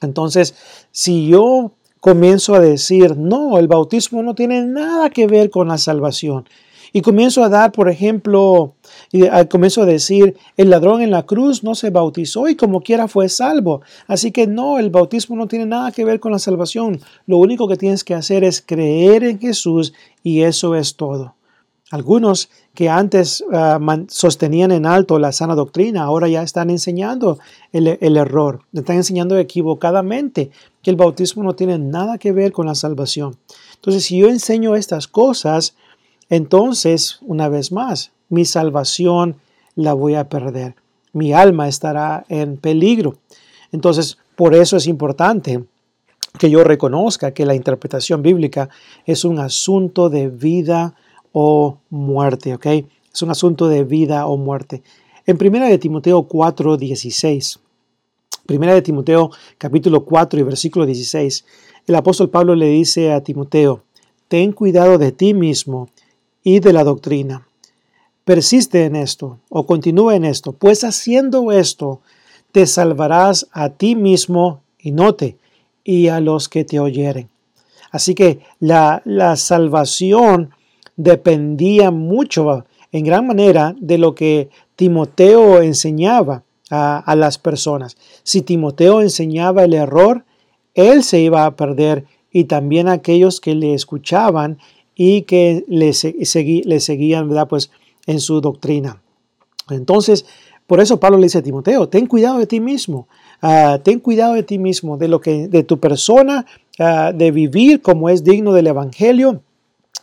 Entonces, 0.00 0.54
si 0.90 1.28
yo 1.28 1.72
comienzo 2.00 2.54
a 2.54 2.60
decir, 2.60 3.16
no, 3.16 3.58
el 3.58 3.68
bautismo 3.68 4.22
no 4.22 4.34
tiene 4.34 4.62
nada 4.66 5.08
que 5.10 5.26
ver 5.26 5.50
con 5.50 5.68
la 5.68 5.78
salvación, 5.78 6.48
y 6.96 7.02
comienzo 7.02 7.42
a 7.42 7.48
dar, 7.48 7.72
por 7.72 7.88
ejemplo, 7.88 8.76
y 9.10 9.24
comienzo 9.50 9.82
a 9.82 9.84
decir, 9.84 10.36
el 10.56 10.70
ladrón 10.70 11.02
en 11.02 11.10
la 11.10 11.24
cruz 11.24 11.64
no 11.64 11.74
se 11.74 11.90
bautizó 11.90 12.48
y 12.48 12.54
como 12.54 12.82
quiera 12.82 13.08
fue 13.08 13.28
salvo. 13.28 13.82
Así 14.06 14.30
que 14.30 14.46
no, 14.46 14.78
el 14.78 14.90
bautismo 14.90 15.34
no 15.34 15.48
tiene 15.48 15.66
nada 15.66 15.90
que 15.90 16.04
ver 16.04 16.20
con 16.20 16.30
la 16.30 16.38
salvación. 16.38 17.00
Lo 17.26 17.38
único 17.38 17.66
que 17.66 17.76
tienes 17.76 18.04
que 18.04 18.14
hacer 18.14 18.44
es 18.44 18.62
creer 18.64 19.24
en 19.24 19.40
Jesús 19.40 19.92
y 20.22 20.42
eso 20.42 20.76
es 20.76 20.94
todo. 20.94 21.34
Algunos 21.90 22.48
que 22.74 22.88
antes 22.88 23.44
ah, 23.52 23.80
sostenían 24.06 24.70
en 24.70 24.86
alto 24.86 25.18
la 25.18 25.32
sana 25.32 25.56
doctrina, 25.56 26.04
ahora 26.04 26.28
ya 26.28 26.44
están 26.44 26.70
enseñando 26.70 27.40
el, 27.72 27.98
el, 28.00 28.16
error, 28.16 28.60
están 28.72 28.96
enseñando 28.96 29.36
equivocadamente 29.36 30.52
que 30.80 30.90
el 30.90 30.96
bautismo 30.96 31.42
no 31.42 31.54
tiene 31.56 31.76
nada 31.76 32.18
que 32.18 32.30
ver 32.30 32.52
con 32.52 32.66
la 32.66 32.76
salvación. 32.76 33.36
Entonces, 33.74 34.04
si 34.04 34.18
yo 34.18 34.28
enseño 34.28 34.76
estas 34.76 35.08
cosas, 35.08 35.74
entonces, 36.34 37.18
una 37.22 37.48
vez 37.48 37.70
más, 37.70 38.10
mi 38.28 38.44
salvación 38.44 39.36
la 39.76 39.92
voy 39.92 40.16
a 40.16 40.28
perder. 40.28 40.74
Mi 41.12 41.32
alma 41.32 41.68
estará 41.68 42.24
en 42.28 42.56
peligro. 42.56 43.18
Entonces, 43.70 44.18
por 44.34 44.52
eso 44.52 44.76
es 44.76 44.88
importante 44.88 45.62
que 46.36 46.50
yo 46.50 46.64
reconozca 46.64 47.32
que 47.32 47.46
la 47.46 47.54
interpretación 47.54 48.22
bíblica 48.22 48.68
es 49.06 49.24
un 49.24 49.38
asunto 49.38 50.10
de 50.10 50.28
vida 50.28 50.96
o 51.30 51.78
muerte, 51.88 52.52
¿ok? 52.54 52.66
Es 53.12 53.22
un 53.22 53.30
asunto 53.30 53.68
de 53.68 53.84
vida 53.84 54.26
o 54.26 54.36
muerte. 54.36 54.82
En 55.26 55.38
1 55.40 55.66
de 55.66 55.78
Timoteo 55.78 56.24
4, 56.24 56.76
16, 56.76 57.60
1 58.48 58.74
de 58.74 58.82
Timoteo 58.82 59.30
capítulo 59.56 60.04
4 60.04 60.40
y 60.40 60.42
versículo 60.42 60.84
16, 60.84 61.44
el 61.86 61.94
apóstol 61.94 62.28
Pablo 62.28 62.56
le 62.56 62.66
dice 62.66 63.12
a 63.12 63.22
Timoteo, 63.22 63.84
ten 64.26 64.50
cuidado 64.50 64.98
de 64.98 65.12
ti 65.12 65.32
mismo 65.32 65.90
y 66.44 66.60
de 66.60 66.72
la 66.72 66.84
doctrina. 66.84 67.48
Persiste 68.24 68.84
en 68.84 68.94
esto 68.94 69.40
o 69.48 69.66
continúa 69.66 70.14
en 70.14 70.24
esto, 70.24 70.52
pues 70.52 70.84
haciendo 70.84 71.50
esto 71.50 72.00
te 72.52 72.66
salvarás 72.66 73.48
a 73.50 73.70
ti 73.70 73.96
mismo 73.96 74.62
y 74.78 74.92
note, 74.92 75.38
y 75.82 76.08
a 76.08 76.20
los 76.20 76.48
que 76.48 76.64
te 76.64 76.78
oyeren. 76.78 77.28
Así 77.90 78.14
que 78.14 78.40
la, 78.60 79.02
la 79.04 79.36
salvación 79.36 80.50
dependía 80.96 81.90
mucho, 81.90 82.64
en 82.92 83.04
gran 83.04 83.26
manera, 83.26 83.74
de 83.78 83.98
lo 83.98 84.14
que 84.14 84.50
Timoteo 84.76 85.60
enseñaba 85.62 86.44
a, 86.70 86.98
a, 86.98 87.16
las 87.16 87.38
personas. 87.38 87.96
Si 88.22 88.42
Timoteo 88.42 89.00
enseñaba 89.00 89.64
el 89.64 89.74
error, 89.74 90.24
él 90.74 91.04
se 91.04 91.20
iba 91.20 91.44
a 91.44 91.56
perder 91.56 92.04
y 92.32 92.44
también 92.44 92.88
aquellos 92.88 93.40
que 93.40 93.54
le 93.54 93.74
escuchaban 93.74 94.58
y 94.96 95.22
que 95.22 95.64
le, 95.68 95.92
seguían 95.92 97.28
¿verdad? 97.28 97.48
Pues, 97.48 97.70
en 98.06 98.20
su 98.20 98.40
doctrina. 98.40 99.02
Entonces, 99.70 100.26
por 100.66 100.80
eso 100.80 101.00
Pablo 101.00 101.18
le 101.18 101.24
dice 101.24 101.38
a 101.38 101.42
Timoteo, 101.42 101.88
ten 101.88 102.06
cuidado 102.06 102.38
de 102.38 102.46
ti 102.46 102.60
mismo, 102.60 103.08
ah, 103.42 103.78
ten 103.82 104.00
cuidado 104.00 104.34
de 104.34 104.42
ti 104.42 104.58
mismo, 104.58 104.96
de 104.96 105.08
lo 105.08 105.20
que, 105.20 105.48
de 105.48 105.62
tu 105.62 105.78
persona, 105.78 106.46
ah, 106.78 107.12
de 107.14 107.30
vivir 107.30 107.82
como 107.82 108.08
es 108.08 108.24
digno 108.24 108.52
del 108.52 108.68
Evangelio 108.68 109.42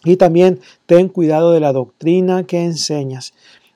y 0.04 0.18
también 0.18 0.60
ten 0.86 1.10
cuidado 1.10 1.52
de 1.52 1.60
la 1.60 1.74
doctrina 1.74 2.44
que 2.44 2.64
enseñas, 2.64 3.34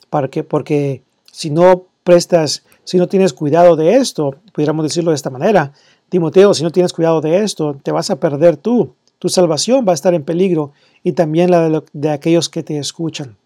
porque, 0.10 0.44
porque 0.44 1.04
si 1.32 1.50
no 1.50 1.84
prestas, 2.04 2.64
si 2.84 2.98
no 2.98 3.08
tienes 3.08 3.34
cuidado 3.34 3.76
de 3.76 3.96
esto, 3.96 4.36
pudiéramos 4.54 4.84
decirlo 4.84 5.12
de 5.12 5.16
esta 5.16 5.30
manera, 5.30 5.74
Timoteo, 6.10 6.54
si 6.54 6.64
no 6.64 6.72
tienes 6.72 6.94
cuidado 6.94 7.20
de 7.22 7.44
esto, 7.44 7.78
te 7.82 7.92
vas 7.92 8.12
a 8.12 8.20
perder 8.20 8.58
tú, 8.58 8.94
tu 9.20 9.30
salvación 9.30 9.86
va 9.88 9.92
a 9.92 9.96
estar 9.96 10.14
en 10.14 10.24
peligro 10.24 10.72
y 11.04 11.14
también 11.14 11.52
la 11.52 11.84
de, 11.94 12.10
aquellos 12.10 12.50
que 12.50 12.64
te 12.64 12.78
escuchan. 12.78 13.38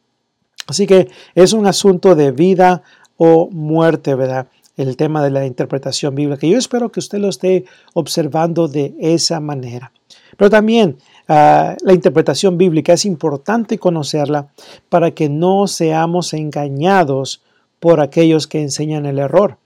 Así 0.67 0.87
que 0.87 1.09
es 1.35 1.53
un 1.53 1.65
asunto 1.65 2.15
de 2.15 2.31
vida 2.31 2.83
o 3.17 3.49
muerte, 3.51 4.15
¿verdad? 4.15 4.47
El 4.77 4.95
tema 4.95 5.23
de 5.23 5.31
la 5.31 5.45
interpretación 5.45 6.15
bíblica. 6.15 6.47
Yo 6.47 6.57
espero 6.57 6.89
que 6.89 6.99
usted 6.99 7.19
lo 7.19 7.29
esté 7.29 7.65
observando 7.93 8.67
de 8.67 8.95
esa 8.99 9.39
manera. 9.39 9.91
Pero 10.37 10.49
también 10.49 10.97
ah, 11.27 11.75
la 11.81 11.93
interpretación 11.93 12.57
bíblica 12.57 12.93
es 12.93 13.05
importante 13.05 13.77
conocerla 13.77 14.47
para 14.87 15.11
que 15.11 15.27
no 15.27 15.67
seamos 15.67 16.33
engañados 16.33 17.41
por 17.79 17.99
aquellos 17.99 18.47
que 18.47 18.61
enseñan 18.61 19.05
el 19.05 19.19
error. 19.19 19.57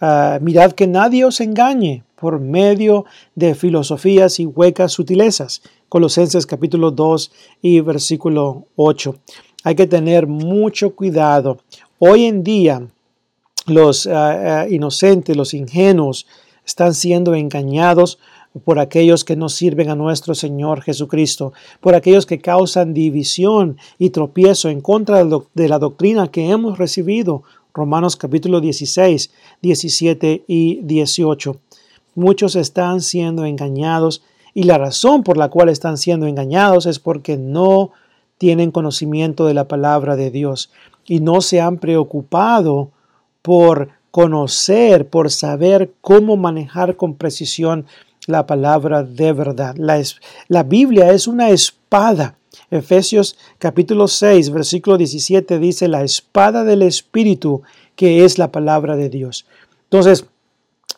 Ah, 0.00 0.38
mirad 0.40 0.72
que 0.72 0.86
nadie 0.86 1.24
os 1.24 1.40
engañe 1.40 2.04
por 2.24 2.40
medio 2.40 3.04
de 3.34 3.54
filosofías 3.54 4.40
y 4.40 4.46
huecas 4.46 4.92
sutilezas, 4.92 5.60
Colosenses 5.90 6.46
capítulo 6.46 6.90
2 6.90 7.30
y 7.60 7.80
versículo 7.80 8.64
8. 8.76 9.14
Hay 9.62 9.74
que 9.74 9.86
tener 9.86 10.26
mucho 10.26 10.94
cuidado. 10.94 11.58
Hoy 11.98 12.24
en 12.24 12.42
día 12.42 12.88
los 13.66 14.06
ah, 14.06 14.62
ah, 14.62 14.66
inocentes, 14.70 15.36
los 15.36 15.52
ingenuos, 15.52 16.26
están 16.64 16.94
siendo 16.94 17.34
engañados 17.34 18.18
por 18.64 18.78
aquellos 18.78 19.22
que 19.22 19.36
no 19.36 19.50
sirven 19.50 19.90
a 19.90 19.94
nuestro 19.94 20.34
Señor 20.34 20.80
Jesucristo, 20.80 21.52
por 21.82 21.94
aquellos 21.94 22.24
que 22.24 22.38
causan 22.38 22.94
división 22.94 23.76
y 23.98 24.08
tropiezo 24.08 24.70
en 24.70 24.80
contra 24.80 25.22
de 25.52 25.68
la 25.68 25.78
doctrina 25.78 26.30
que 26.30 26.48
hemos 26.48 26.78
recibido. 26.78 27.42
Romanos 27.74 28.16
capítulo 28.16 28.62
16, 28.62 29.30
17 29.60 30.44
y 30.46 30.80
18. 30.84 31.60
Muchos 32.14 32.56
están 32.56 33.00
siendo 33.00 33.44
engañados 33.44 34.22
y 34.54 34.64
la 34.64 34.78
razón 34.78 35.22
por 35.22 35.36
la 35.36 35.48
cual 35.48 35.68
están 35.68 35.98
siendo 35.98 36.26
engañados 36.26 36.86
es 36.86 36.98
porque 36.98 37.36
no 37.36 37.90
tienen 38.38 38.70
conocimiento 38.70 39.46
de 39.46 39.54
la 39.54 39.68
palabra 39.68 40.16
de 40.16 40.30
Dios 40.30 40.70
y 41.06 41.20
no 41.20 41.40
se 41.40 41.60
han 41.60 41.78
preocupado 41.78 42.90
por 43.42 43.90
conocer, 44.10 45.08
por 45.08 45.30
saber 45.30 45.92
cómo 46.00 46.36
manejar 46.36 46.96
con 46.96 47.14
precisión 47.14 47.86
la 48.26 48.46
palabra 48.46 49.02
de 49.02 49.32
verdad. 49.32 49.74
La, 49.76 50.00
la 50.48 50.62
Biblia 50.62 51.10
es 51.12 51.26
una 51.26 51.50
espada. 51.50 52.36
Efesios 52.70 53.36
capítulo 53.58 54.06
6, 54.06 54.50
versículo 54.50 54.96
17 54.96 55.58
dice 55.58 55.88
la 55.88 56.02
espada 56.02 56.64
del 56.64 56.82
Espíritu 56.82 57.62
que 57.96 58.24
es 58.24 58.38
la 58.38 58.52
palabra 58.52 58.96
de 58.96 59.08
Dios. 59.08 59.46
Entonces, 59.84 60.26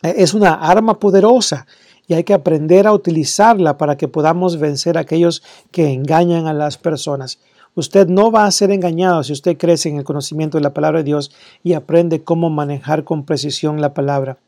es 0.03 0.35
una 0.35 0.55
arma 0.55 0.99
poderosa 0.99 1.66
y 2.07 2.14
hay 2.14 2.25
que 2.25 2.35
aprender 2.35 2.87
a 2.87 2.92
utilizarla 2.92 3.79
para 3.79 3.96
que 3.96 4.09
podamos 4.09 4.59
vencer 4.59 4.96
a 4.96 5.01
aquellos 5.01 5.42
que 5.70 5.92
engañan 5.92 6.46
a 6.46 6.53
las 6.53 6.79
personas. 6.79 7.38
Usted 7.75 8.09
no 8.09 8.31
va 8.31 8.46
a 8.46 8.51
ser 8.51 8.70
engañado 8.70 9.22
si 9.22 9.33
usted 9.33 9.59
crece 9.59 9.88
en 9.88 9.99
el 9.99 10.05
conocimiento 10.05 10.57
de 10.57 10.62
la 10.62 10.72
palabra 10.72 11.01
de 11.01 11.05
Dios 11.05 11.31
y 11.62 11.75
aprende 11.75 12.25
cómo 12.25 12.49
manejar 12.49 13.05
con 13.05 13.25
precisión 13.25 13.81
la 13.81 13.92
palabra. 13.92 14.38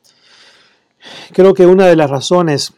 Creo 1.33 1.55
que 1.55 1.66
una 1.66 1.87
de 1.87 1.96
las 1.96 2.11
razones 2.11 2.72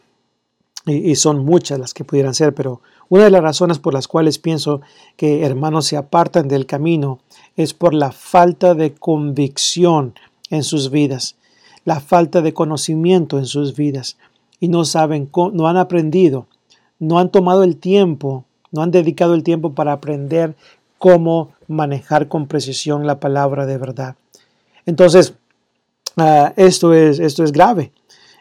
y, 0.85 1.15
son 1.15 1.45
muchas 1.45 1.79
las 1.79 1.93
que 1.93 2.03
pudieran 2.03 2.33
ser, 2.33 2.53
pero 2.53 2.81
una 3.07 3.25
de 3.25 3.29
las 3.29 3.41
razones 3.41 3.79
por 3.79 3.93
las 3.93 4.07
cuales 4.07 4.39
pienso 4.39 4.81
que 5.15 5.45
hermanos 5.45 5.85
se 5.85 5.97
apartan 5.97 6.47
del 6.47 6.65
camino 6.65 7.19
es 7.55 7.73
por 7.73 7.93
la 7.93 8.11
falta 8.11 8.73
de 8.73 8.93
convicción 8.93 10.15
en 10.49 10.63
sus 10.63 10.89
vidas, 10.89 11.35
la 11.85 11.99
falta 11.99 12.41
de 12.41 12.53
conocimiento 12.53 13.37
en 13.37 13.45
sus 13.45 13.75
vidas 13.75 14.17
y 14.59 14.67
no 14.67 14.85
saben, 14.85 15.29
no 15.53 15.67
han 15.67 15.77
aprendido, 15.77 16.45
no 16.99 17.19
han 17.19 17.29
tomado 17.29 17.63
el 17.63 17.77
tiempo, 17.77 18.45
no 18.71 18.81
han 18.81 18.91
dedicado 18.91 19.33
el 19.33 19.43
tiempo 19.43 19.73
para 19.73 19.93
aprender 19.93 20.55
cómo 20.97 21.53
manejar 21.67 22.27
con 22.27 22.47
precisión 22.47 23.07
la 23.07 23.19
palabra 23.19 23.65
de 23.65 23.77
verdad. 23.77 24.15
Entonces, 24.85 25.33
ah, 26.17 26.53
esto, 26.55 26.93
es, 26.93 27.19
esto 27.19 27.43
es 27.43 27.51
grave. 27.51 27.91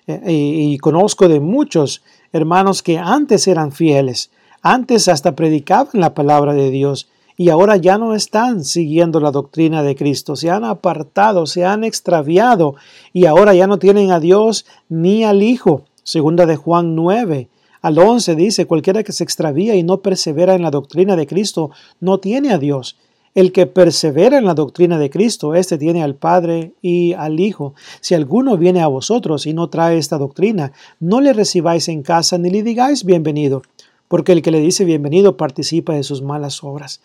Eh, 0.06 0.20
y, 0.26 0.78
conozco 0.78 1.28
de 1.28 1.40
muchos 1.40 2.02
hermanos 2.32 2.82
que 2.82 2.98
antes 2.98 3.46
eran 3.46 3.72
fieles, 3.72 4.30
antes 4.62 5.08
hasta 5.08 5.34
predicaban 5.34 6.00
la 6.00 6.14
palabra 6.14 6.52
de 6.54 6.70
Dios 6.70 7.08
y 7.40 7.48
ahora 7.48 7.78
ya 7.78 7.96
no 7.96 8.14
están 8.14 8.64
siguiendo 8.64 9.18
la 9.18 9.30
doctrina 9.30 9.82
de 9.82 9.96
Cristo, 9.96 10.36
se 10.36 10.50
han 10.50 10.62
apartado, 10.62 11.46
se 11.46 11.64
han 11.64 11.84
extraviado 11.84 12.74
y 13.14 13.24
ahora 13.24 13.54
ya 13.54 13.66
no 13.66 13.78
tienen 13.78 14.10
a 14.10 14.20
Dios 14.20 14.66
ni 14.90 15.24
al 15.24 15.42
Hijo. 15.42 15.86
Segunda 16.02 16.44
de 16.44 16.56
Juan 16.56 16.94
9 16.94 17.48
al 17.80 17.98
11 17.98 18.34
dice, 18.34 18.66
cualquiera 18.66 19.02
que 19.04 19.12
se 19.12 19.24
extravía 19.24 19.74
y 19.74 19.82
no 19.82 20.02
persevera 20.02 20.54
en 20.54 20.60
la 20.60 20.70
doctrina 20.70 21.16
de 21.16 21.26
Cristo 21.26 21.70
no 21.98 22.18
tiene 22.18 22.52
a 22.52 22.58
Dios. 22.58 22.98
El 23.34 23.52
que 23.52 23.64
persevera 23.64 24.36
en 24.36 24.44
la 24.44 24.52
doctrina 24.52 24.98
de 24.98 25.08
Cristo, 25.08 25.54
éste 25.54 25.78
tiene 25.78 26.02
al 26.02 26.16
Padre 26.16 26.74
y 26.82 27.14
al 27.14 27.40
Hijo. 27.40 27.72
Si 28.02 28.14
alguno 28.14 28.58
viene 28.58 28.82
a 28.82 28.86
vosotros 28.86 29.46
y 29.46 29.54
no 29.54 29.70
trae 29.70 29.96
esta 29.96 30.18
doctrina, 30.18 30.72
no 30.98 31.22
le 31.22 31.32
recibáis 31.32 31.88
en 31.88 32.02
casa 32.02 32.36
ni 32.36 32.50
le 32.50 32.62
digáis 32.62 33.02
bienvenido, 33.02 33.62
porque 34.08 34.32
el 34.32 34.42
que 34.42 34.50
le 34.50 34.60
dice 34.60 34.84
bienvenido 34.84 35.38
participa 35.38 35.94
de 35.94 36.02
sus 36.02 36.20
malas 36.20 36.62
obras. 36.62 37.00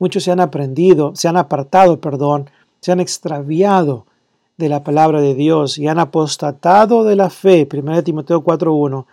Muchos 0.00 0.24
se 0.24 0.32
han 0.32 0.40
aprendido, 0.40 1.12
se 1.14 1.28
han 1.28 1.36
apartado, 1.36 2.00
perdón, 2.00 2.50
se 2.80 2.90
han 2.90 2.98
extraviado 2.98 4.06
de 4.56 4.68
la 4.68 4.82
palabra 4.82 5.20
de 5.20 5.36
Dios 5.36 5.78
y 5.78 5.86
han 5.86 6.00
apostatado 6.00 7.04
de 7.04 7.14
la 7.14 7.30
fe. 7.30 7.68
1 7.72 8.02
Timoteo 8.02 8.42
4.1. 8.42 9.04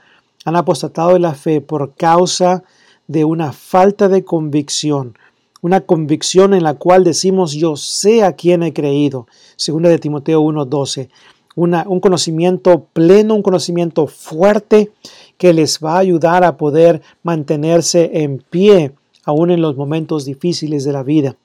Han 0.46 0.56
apostatado 0.56 1.14
de 1.14 1.20
la 1.20 1.36
fe 1.36 1.62
por 1.62 1.94
causa 1.94 2.64
de 3.06 3.24
una 3.24 3.52
falta 3.54 4.10
de 4.10 4.26
convicción 4.26 5.14
una 5.62 5.82
convicción 5.82 6.54
en 6.54 6.64
la 6.64 6.76
cual 6.76 7.04
decimos 7.04 7.54
yo 7.54 7.76
sé 7.76 8.24
a 8.24 8.34
quién 8.34 8.64
he 8.64 8.74
creído. 8.74 9.28
Segunda 9.56 9.90
de 9.90 10.00
Timoteo 10.00 10.42
1:12. 10.42 11.10
un 11.56 12.00
conocimiento 12.00 12.86
pleno, 12.94 13.34
un 13.34 13.42
conocimiento 13.42 14.08
fuerte 14.08 14.92
que 15.38 15.54
les 15.54 15.80
va 15.80 15.96
a 15.96 16.00
ayudar 16.00 16.44
a 16.44 16.56
poder 16.56 17.02
mantenerse 17.24 18.24
en 18.24 18.38
pie 18.38 18.94
aún 19.28 19.52
en 19.52 19.62
los 19.62 19.78
momentos 19.78 20.26
difíciles 20.26 20.84
de 20.84 20.94
la 20.94 21.04
vida. 21.04 21.36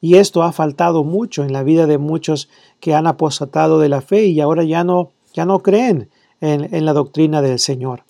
Y 0.00 0.16
esto 0.16 0.42
ha 0.42 0.50
faltado 0.50 1.04
mucho 1.04 1.44
en 1.44 1.52
la 1.52 1.62
vida 1.62 1.86
de 1.86 1.98
muchos 1.98 2.48
que 2.80 2.94
han 2.94 3.06
apostatado 3.06 3.78
de 3.78 3.88
la 3.88 4.00
fe 4.00 4.26
y 4.26 4.40
ahora 4.40 4.64
ya 4.64 4.82
no, 4.82 5.12
ya 5.32 5.44
no 5.44 5.60
creen 5.60 6.08
en, 6.40 6.74
en 6.74 6.84
la 6.84 6.92
doctrina 6.92 7.40
del 7.42 7.60
Señor. 7.60 8.02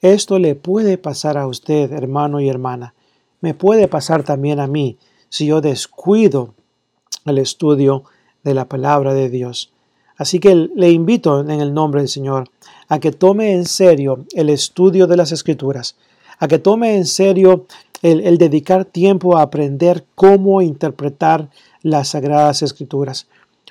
Esto 0.00 0.38
le 0.38 0.54
puede 0.54 0.98
pasar 0.98 1.36
a 1.36 1.48
usted, 1.48 1.90
hermano 1.92 2.40
y 2.40 2.48
hermana 2.48 2.94
me 3.40 3.54
puede 3.54 3.88
pasar 3.88 4.22
también 4.22 4.60
a 4.60 4.66
mí 4.66 4.98
si 5.28 5.46
yo 5.46 5.60
descuido 5.60 6.54
el 7.24 7.38
estudio 7.38 8.04
de 8.42 8.54
la 8.54 8.68
palabra 8.68 9.14
de 9.14 9.28
Dios. 9.28 9.72
Así 10.16 10.38
que 10.40 10.54
le 10.54 10.90
invito 10.90 11.40
en 11.40 11.60
el 11.60 11.74
nombre 11.74 12.00
del 12.00 12.08
Señor 12.08 12.48
a 12.88 12.98
que 12.98 13.12
tome 13.12 13.52
en 13.52 13.66
serio 13.66 14.24
el 14.34 14.48
estudio 14.48 15.06
de 15.06 15.16
las 15.16 15.32
escrituras, 15.32 15.96
a 16.38 16.48
que 16.48 16.58
tome 16.58 16.96
en 16.96 17.06
serio 17.06 17.66
el, 18.06 18.38
dedicar 18.38 18.84
tiempo 18.84 19.36
a 19.36 19.42
aprender 19.42 20.04
cómo 20.14 20.62
interpretar 20.62 21.48
las 21.82 22.08
sagradas 22.08 22.62
escrituras. 22.62 23.26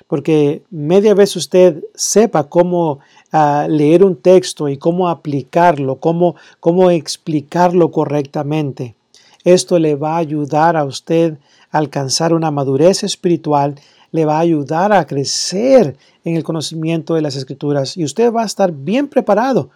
Porque 0.06 0.62
media 0.70 1.14
vez 1.14 1.34
usted 1.36 1.82
sepa 1.94 2.44
cómo 2.44 2.98
ah, 3.32 3.66
leer 3.68 4.04
un 4.04 4.16
texto 4.16 4.68
y 4.68 4.76
cómo 4.76 5.08
aplicarlo, 5.08 5.96
cómo, 5.96 6.36
cómo 6.60 6.90
explicarlo 6.90 7.90
correctamente. 7.90 8.94
Esto 9.44 9.78
le 9.78 9.94
va 9.94 10.16
a 10.16 10.18
ayudar 10.18 10.76
a 10.76 10.84
usted 10.84 11.38
a 11.70 11.78
alcanzar 11.78 12.34
una 12.34 12.50
madurez 12.50 13.04
espiritual, 13.04 13.76
le 14.12 14.24
va 14.24 14.36
a 14.36 14.40
ayudar 14.40 14.92
a 14.92 15.06
crecer 15.06 15.96
en 16.24 16.36
el 16.36 16.44
conocimiento 16.44 17.14
de 17.14 17.22
las 17.22 17.36
escrituras 17.36 17.96
y 17.96 18.04
usted 18.04 18.32
va 18.32 18.42
a 18.42 18.46
estar 18.46 18.72
bien 18.72 19.08
preparado, 19.08 19.70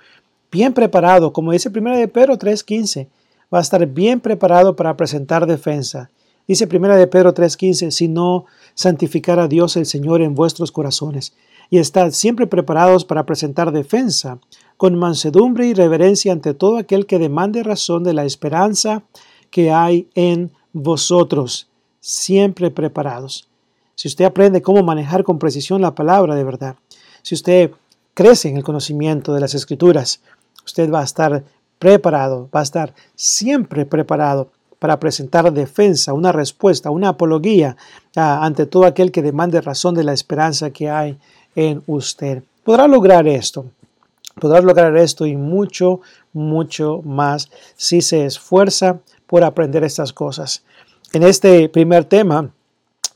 bien 0.50 0.72
preparado, 0.72 1.32
como 1.32 1.52
dice 1.52 1.70
1 1.74 1.96
de 1.96 2.08
Pedro 2.08 2.36
3:15, 2.36 3.06
va 3.52 3.58
a 3.58 3.62
estar 3.62 3.86
bien 3.86 4.20
preparado 4.20 4.76
para 4.76 4.96
presentar 4.96 5.46
defensa. 5.46 6.10
Dice 6.46 6.66
1 6.66 6.96
de 6.96 7.06
Pedro 7.06 7.32
3:15, 7.32 7.90
si 7.90 8.08
no 8.08 8.46
santificar 8.74 9.38
a 9.38 9.48
Dios 9.48 9.76
el 9.76 9.86
Señor 9.86 10.22
en 10.22 10.34
vuestros 10.34 10.72
corazones 10.72 11.34
y 11.70 11.78
estad 11.78 12.10
siempre 12.10 12.46
preparados 12.46 13.04
para 13.04 13.24
presentar 13.24 13.70
defensa 13.70 14.38
con 14.76 14.98
mansedumbre 14.98 15.66
y 15.66 15.74
reverencia 15.74 16.32
ante 16.32 16.54
todo 16.54 16.78
aquel 16.78 17.06
que 17.06 17.18
demande 17.18 17.62
razón 17.62 18.02
de 18.02 18.14
la 18.14 18.24
esperanza 18.24 19.04
que 19.50 19.70
hay 19.70 20.08
en 20.14 20.50
vosotros, 20.72 21.68
siempre 22.00 22.70
preparados. 22.70 23.48
Si 23.94 24.08
usted 24.08 24.24
aprende 24.24 24.62
cómo 24.62 24.82
manejar 24.82 25.24
con 25.24 25.38
precisión 25.38 25.82
la 25.82 25.94
palabra 25.94 26.34
de 26.34 26.44
verdad, 26.44 26.76
si 27.22 27.34
usted 27.34 27.70
crece 28.14 28.48
en 28.48 28.56
el 28.56 28.64
conocimiento 28.64 29.34
de 29.34 29.40
las 29.40 29.54
escrituras, 29.54 30.22
usted 30.64 30.90
va 30.90 31.00
a 31.00 31.04
estar 31.04 31.44
preparado, 31.80 32.48
va 32.54 32.60
a 32.60 32.62
estar 32.62 32.94
siempre 33.16 33.86
preparado 33.86 34.50
para 34.78 35.00
presentar 35.00 35.52
defensa, 35.52 36.12
una 36.12 36.30
respuesta, 36.30 36.90
una 36.90 37.08
apología 37.08 37.76
ah, 38.16 38.44
ante 38.44 38.66
todo 38.66 38.84
aquel 38.84 39.10
que 39.10 39.22
demande 39.22 39.60
razón 39.60 39.94
de 39.94 40.04
la 40.04 40.12
esperanza 40.12 40.70
que 40.70 40.90
hay 40.90 41.18
en 41.56 41.82
usted. 41.86 42.42
Podrá 42.64 42.86
lograr 42.86 43.26
esto, 43.26 43.64
podrá 44.38 44.60
lograr 44.60 44.96
esto 44.98 45.24
y 45.24 45.36
mucho, 45.36 46.02
mucho 46.34 47.00
más 47.02 47.50
si 47.76 48.02
se 48.02 48.26
esfuerza 48.26 49.00
por 49.26 49.42
aprender 49.42 49.82
estas 49.82 50.12
cosas. 50.12 50.62
En 51.14 51.22
este 51.22 51.70
primer 51.70 52.04
tema 52.04 52.50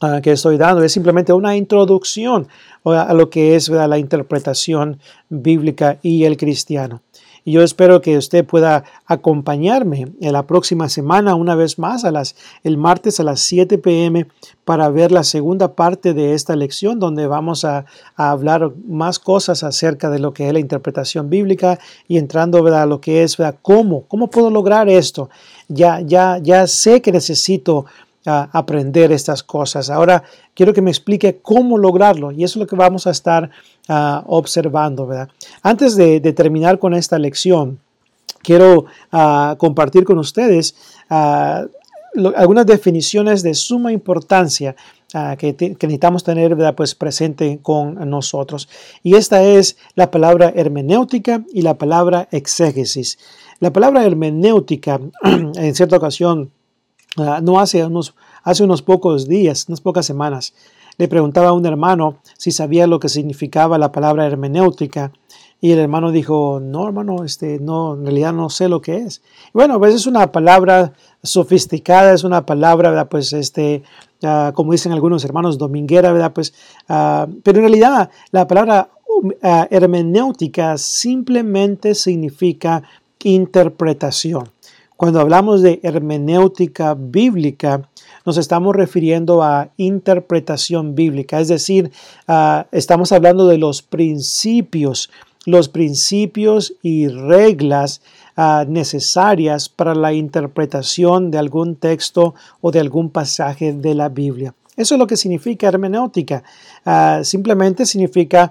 ah, 0.01 0.21
que 0.23 0.33
estoy 0.33 0.57
dando 0.57 0.83
es 0.83 0.93
simplemente 0.93 1.35
una 1.35 1.55
introducción 1.55 2.49
a 2.85 3.13
lo 3.13 3.29
que 3.29 3.57
es 3.57 3.69
la 3.69 3.99
interpretación 3.99 4.99
bíblica 5.29 5.99
y 6.03 6.25
el 6.25 6.39
cristiano. 6.39 7.03
Y 7.45 7.53
yo 7.53 7.63
espero 7.63 8.01
que 8.01 8.17
usted 8.17 8.45
pueda 8.45 8.85
acompañarme 9.07 10.09
en 10.21 10.33
la 10.33 10.47
próxima 10.47 10.89
semana 10.89 11.35
una 11.35 11.55
vez 11.55 11.79
más 11.79 12.05
el 12.63 12.79
martes 12.79 13.21
a 13.21 13.25
las 13.25 13.41
7 13.41 13.79
pm 13.79 14.27
para 14.65 14.89
ver 14.89 15.13
la 15.13 15.25
segunda 15.25 15.75
parte 15.75 16.15
de 16.15 16.33
esta 16.33 16.57
lección 16.57 16.99
donde 16.99 17.27
vamos 17.27 17.65
a, 17.65 17.85
hablar 18.17 18.73
más 18.87 19.19
cosas 19.19 19.63
acerca 19.63 20.09
de 20.09 20.19
lo 20.19 20.33
que 20.33 20.47
es 20.47 20.53
la 20.53 20.59
interpretación 20.59 21.29
bíblica 21.29 21.79
y 22.09 22.17
entrando 22.17 22.67
a 22.75 22.87
lo 22.87 23.01
que 23.01 23.23
es 23.23 23.37
cómo, 23.61 24.05
cómo 24.09 24.31
puedo 24.31 24.51
lograr 24.51 24.89
esto. 24.89 25.29
Ya, 25.69 26.01
ya, 26.01 26.39
ya 26.39 26.67
sé 26.67 27.03
que 27.03 27.13
necesito 27.13 27.87
aprender 28.27 29.13
estas 29.13 29.43
cosas. 29.43 29.91
Ahora 29.91 30.25
quiero 30.55 30.73
que 30.73 30.83
me 30.83 30.91
explique 30.91 31.41
cómo 31.43 31.77
lograrlo 31.77 32.33
y 32.33 32.45
eso 32.45 32.59
es 32.59 32.63
lo 32.63 32.67
que 32.67 32.77
vamos 32.77 33.07
a 33.07 33.11
estar 33.11 33.51
ah, 33.89 34.25
observando. 34.27 35.07
¿verdad? 35.07 35.29
Antes 35.63 35.97
de, 35.97 36.21
terminar 36.33 36.79
con 36.79 36.95
esta 36.95 37.19
lección, 37.19 37.79
quiero 38.43 38.87
ah, 39.13 39.57
compartir 39.59 40.05
con 40.05 40.19
ustedes 40.19 40.75
ah, 41.11 41.67
algunas 42.37 42.67
definiciones 42.67 43.43
de 43.43 43.55
suma 43.55 43.93
importancia 43.93 44.77
que, 45.39 45.55
necesitamos 45.59 46.25
tener 46.25 46.57
pues, 46.75 46.95
presente 46.95 47.61
con 47.63 48.09
nosotros. 48.09 48.69
Y 49.03 49.15
esta 49.15 49.43
es 49.45 49.77
la 49.95 50.11
palabra 50.11 50.53
hermenéutica 50.55 51.45
y 51.53 51.63
la 51.63 51.75
palabra 51.75 52.29
exégesis. 52.33 53.19
La 53.61 53.73
palabra 53.73 54.05
hermenéutica, 54.05 55.01
en 55.23 55.75
cierta 55.75 55.97
ocasión, 55.97 56.51
Ah, 57.17 57.41
no 57.43 57.61
hace 57.61 57.85
unos, 57.85 58.15
hace 58.43 58.65
unos 58.65 58.83
pocos 58.83 59.29
días, 59.29 59.67
unas 59.69 59.81
pocas 59.81 60.05
semanas, 60.05 60.55
le 60.99 61.09
preguntaba 61.09 61.49
a 61.49 61.53
un 61.53 61.67
hermano 61.67 62.17
si 62.37 62.51
sabía 62.51 62.87
lo 62.87 62.99
que 63.01 63.09
significaba 63.09 63.79
la 63.79 63.93
palabra 63.93 64.27
hermenéutica 64.27 65.13
y 65.61 65.73
el 65.73 65.79
hermano 65.79 66.13
dijo, 66.13 66.61
no 66.61 66.87
hermano, 66.87 67.25
este, 67.25 67.59
no, 67.59 67.95
en 67.95 68.05
realidad 68.05 68.33
no 68.33 68.51
sé 68.51 68.69
lo 68.69 68.81
que 68.81 68.99
es. 68.99 69.23
bueno, 69.53 69.79
pues 69.79 69.95
es 69.95 70.07
una 70.07 70.31
palabra 70.31 70.93
sofisticada, 71.23 72.13
es 72.13 72.23
una 72.25 72.45
palabra, 72.45 72.91
¿verdad? 72.91 73.09
pues 73.09 73.33
este, 73.33 73.83
ah, 74.23 74.53
como 74.55 74.73
dicen 74.73 74.93
algunos 74.93 75.25
hermanos, 75.25 75.57
dominguera, 75.57 76.13
¿verdad? 76.13 76.33
Pues, 76.33 76.53
uh, 76.89 77.33
pero 77.43 77.59
en 77.59 77.65
realidad 77.65 78.11
la 78.31 78.47
palabra 78.47 78.91
hermenéutica 79.71 80.77
simplemente 80.77 81.95
significa 81.95 82.83
interpretación. 83.25 84.51
Cuando 84.97 85.21
hablamos 85.21 85.61
de 85.61 85.81
hermenéutica 85.83 86.95
bíblica, 86.95 87.89
nos 88.25 88.37
estamos 88.39 88.75
refiriendo 88.77 89.43
a 89.43 89.71
interpretación 89.77 90.95
bíblica, 90.95 91.41
es 91.41 91.49
decir, 91.49 91.91
estamos 92.71 93.13
hablando 93.13 93.47
de 93.49 93.59
los 93.59 93.83
principios 93.83 95.11
los 95.47 95.69
principios 95.69 96.75
y 96.83 97.09
reglas 97.09 98.01
necesarias 98.67 99.69
para 99.69 99.95
la 99.95 100.13
interpretación 100.13 101.31
de 101.31 101.39
algún 101.39 101.77
texto 101.77 102.35
o 102.61 102.71
de 102.71 102.81
algún 102.81 103.11
pasaje 103.11 103.73
de 103.73 103.95
la 103.95 104.09
Biblia. 104.09 104.55
Eso 104.77 104.95
es 104.95 104.99
lo 104.99 105.07
que 105.07 105.17
significa 105.17 105.69
hermenéutica. 105.69 106.43
Simplemente 107.23 107.87
significa 107.87 108.51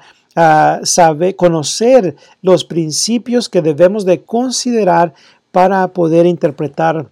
saber, 0.83 1.35
conocer 1.35 2.15
los 2.41 2.63
principios 2.63 3.49
que 3.49 3.61
debemos 3.61 4.05
de 4.05 4.21
considerar 4.21 5.13
para 5.53 5.87
poder 5.89 6.25
interpretar 6.25 7.11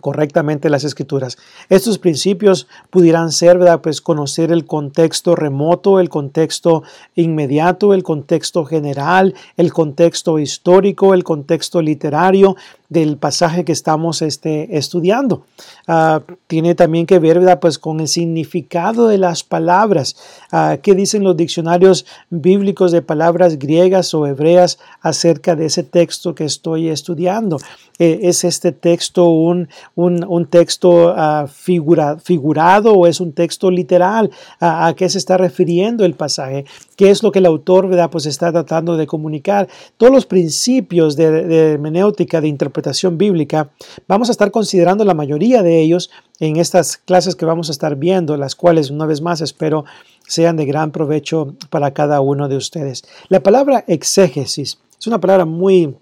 correctamente 0.00 0.70
las 0.70 0.84
escrituras. 0.84 1.38
Estos 1.68 1.98
principios 1.98 2.66
pudieran 2.90 3.32
ser, 3.32 3.58
¿verdad? 3.58 3.80
Pues 3.80 4.00
conocer 4.00 4.50
el 4.52 4.66
contexto 4.66 5.36
remoto, 5.36 6.00
el 6.00 6.08
contexto 6.08 6.82
inmediato, 7.14 7.94
el 7.94 8.02
contexto 8.02 8.64
general, 8.64 9.34
el 9.56 9.72
contexto 9.72 10.38
histórico, 10.38 11.14
el 11.14 11.24
contexto 11.24 11.82
literario, 11.82 12.56
del 12.90 13.16
pasaje 13.16 13.64
que 13.64 13.72
estamos 13.72 14.20
este, 14.20 14.76
estudiando. 14.76 15.44
Ah, 15.86 16.22
tiene 16.48 16.74
también 16.74 17.06
que 17.06 17.18
ver 17.18 17.38
¿verdad? 17.38 17.60
Pues 17.60 17.78
con 17.78 18.00
el 18.00 18.08
significado 18.08 19.06
de 19.06 19.16
las 19.16 19.44
palabras. 19.44 20.16
Uh, 20.52 20.78
¿Qué 20.82 20.94
dicen 20.94 21.22
los 21.22 21.36
diccionarios 21.36 22.04
bíblicos 22.28 22.90
de 22.90 23.00
palabras 23.00 23.58
griegas 23.58 24.12
o 24.12 24.26
hebreas 24.26 24.78
acerca 25.00 25.54
de 25.54 25.66
ese 25.66 25.84
texto 25.84 26.34
que 26.34 26.44
estoy 26.44 26.88
estudiando? 26.88 27.58
Eh, 28.00 28.20
¿Es 28.22 28.42
este 28.44 28.72
texto 28.72 29.26
un, 29.26 29.68
un, 29.94 30.46
texto 30.46 31.12
ah, 31.16 31.46
figurado 31.48 32.94
o 32.94 33.06
es 33.06 33.20
un 33.20 33.32
texto 33.32 33.70
literal? 33.70 34.30
¿A 34.60 34.94
qué 34.96 35.08
se 35.08 35.18
está 35.18 35.36
refiriendo 35.36 36.04
el 36.04 36.14
pasaje? 36.14 36.64
¿Qué 36.96 37.10
es 37.10 37.22
lo 37.22 37.32
que 37.32 37.40
el 37.40 37.46
autor 37.46 37.88
¿verdad? 37.88 38.10
Pues 38.10 38.26
está 38.26 38.52
tratando 38.52 38.96
de 38.96 39.06
comunicar? 39.06 39.68
Todos 39.96 40.12
los 40.12 40.26
principios 40.26 41.16
de, 41.16 41.30
de 41.30 41.72
hermenéutica, 41.72 42.40
de 42.40 42.48
interpretación, 42.48 43.18
bíblica, 43.18 43.70
vamos 44.08 44.28
a 44.28 44.32
estar 44.32 44.50
considerando 44.50 45.04
la 45.04 45.14
mayoría 45.14 45.62
de 45.62 45.80
ellos 45.80 46.10
en 46.38 46.56
estas 46.56 46.96
clases 46.96 47.36
que 47.36 47.44
vamos 47.44 47.68
a 47.68 47.72
estar 47.72 47.96
viendo, 47.96 48.36
las 48.36 48.56
cuales 48.56 48.90
una 48.90 49.06
vez 49.06 49.20
más 49.20 49.40
espero 49.40 49.84
sean 50.26 50.56
de 50.56 50.64
gran 50.64 50.92
provecho 50.92 51.54
para 51.70 51.92
cada 51.92 52.20
uno 52.20 52.48
de 52.48 52.56
ustedes. 52.56 53.02
La 53.28 53.42
palabra 53.42 53.84
exégesis 53.88 54.78
es 54.98 55.06
una 55.06 55.20
palabra 55.20 55.44
muy 55.44 55.96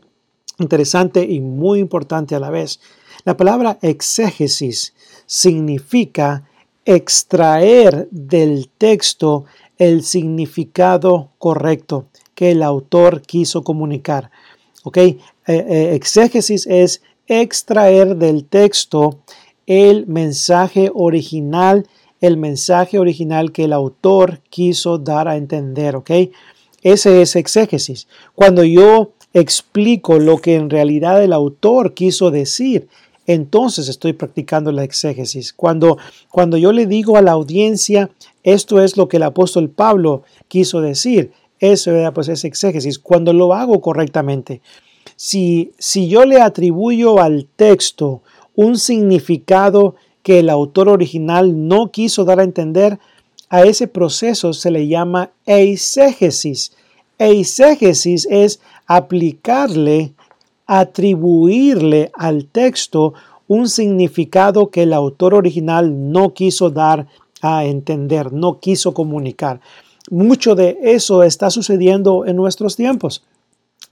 interesante 0.59 1.25
y 1.25 1.41
muy 1.41 1.79
importante 1.79 2.35
a 2.35 2.41
la 2.41 2.51
vez. 2.51 2.81
La 3.29 3.37
palabra 3.37 3.79
exégesis 3.83 4.95
significa 5.27 6.49
extraer 6.87 8.09
del 8.11 8.71
texto 8.71 9.45
el 9.77 10.03
significado 10.03 11.29
correcto 11.37 12.07
que 12.35 12.53
el 12.53 12.63
autor 12.63 13.21
quiso 13.21 13.63
comunicar. 13.65 14.31
¿Ok? 14.83 14.97
Eh, 14.97 15.19
eh, 15.47 15.91
exégesis 15.93 16.67
es 16.67 17.03
extraer 17.27 18.17
del 18.17 18.47
texto 18.47 19.19
el 19.67 20.07
mensaje 20.07 20.91
original, 20.95 21.87
el 22.23 22.39
mensaje 22.39 22.99
original 22.99 23.53
que 23.53 23.65
el 23.65 23.75
autor 23.75 24.41
quiso 24.49 24.97
dar 24.97 25.29
a 25.29 25.37
entender, 25.37 25.97
¿ok? 25.97 26.13
Ese 26.81 27.21
es 27.21 27.37
exégesis. 27.37 28.09
Cuando 28.35 28.65
yo 28.65 29.13
explico 29.35 30.19
lo 30.19 30.39
que 30.39 30.55
en 30.55 30.71
realidad 30.71 31.23
el 31.23 31.35
autor 31.35 31.93
quiso 31.93 32.31
decir, 32.31 32.89
entonces 33.29 33.89
estoy 33.89 34.15
practicando 34.15 34.73
la 34.73 34.85
exégesis. 34.85 35.53
Cuando, 35.53 35.99
cuando 36.31 36.57
yo 36.57 36.73
le 36.73 36.87
digo 36.87 37.19
a 37.19 37.23
la 37.23 37.33
audiencia, 37.33 38.11
esto 38.43 38.83
es 38.83 38.97
lo 38.97 39.07
que 39.07 39.19
el 39.19 39.23
apóstol 39.23 39.69
Pablo 39.69 40.23
quiso 40.49 40.81
decir, 40.81 41.33
eso 41.61 41.93
pues 42.15 42.29
es 42.29 42.45
exégesis. 42.47 42.99
Cuando 42.99 43.35
lo 43.35 43.53
hago 43.53 43.83
correctamente, 43.83 44.63
si, 45.15 45.73
yo 46.09 46.25
le 46.25 46.41
atribuyo 46.41 47.21
al 47.21 47.47
texto 47.55 48.23
un 48.57 48.79
significado 48.79 49.95
que 50.23 50.39
el 50.39 50.49
autor 50.49 50.89
original 50.89 51.69
no 51.69 51.91
quiso 51.91 52.25
dar 52.25 52.41
a 52.41 52.45
entender, 52.45 52.99
a 53.51 53.65
ese 53.65 53.89
proceso 53.89 54.55
se 54.55 54.71
le 54.71 54.89
llama 54.89 55.33
eisegesis. 55.45 56.73
Eisegesis 57.19 58.27
es 58.31 58.61
aplicarle, 58.87 60.15
atribuirle 60.69 62.13
al 62.15 62.45
texto 62.45 63.15
un 63.49 63.69
significado 63.69 64.71
que 64.71 64.85
el 64.85 64.93
autor 64.93 65.35
original 65.35 66.13
no 66.13 66.35
quiso 66.35 66.71
dar 66.71 67.07
a 67.41 67.65
entender, 67.65 68.33
no 68.33 68.61
quiso 68.61 68.95
comunicar. 68.95 69.61
Mucho 70.11 70.55
de 70.55 70.79
eso 70.83 71.23
está 71.23 71.51
sucediendo 71.51 72.27
en 72.27 72.37
nuestros 72.37 72.77
tiempos. 72.77 73.25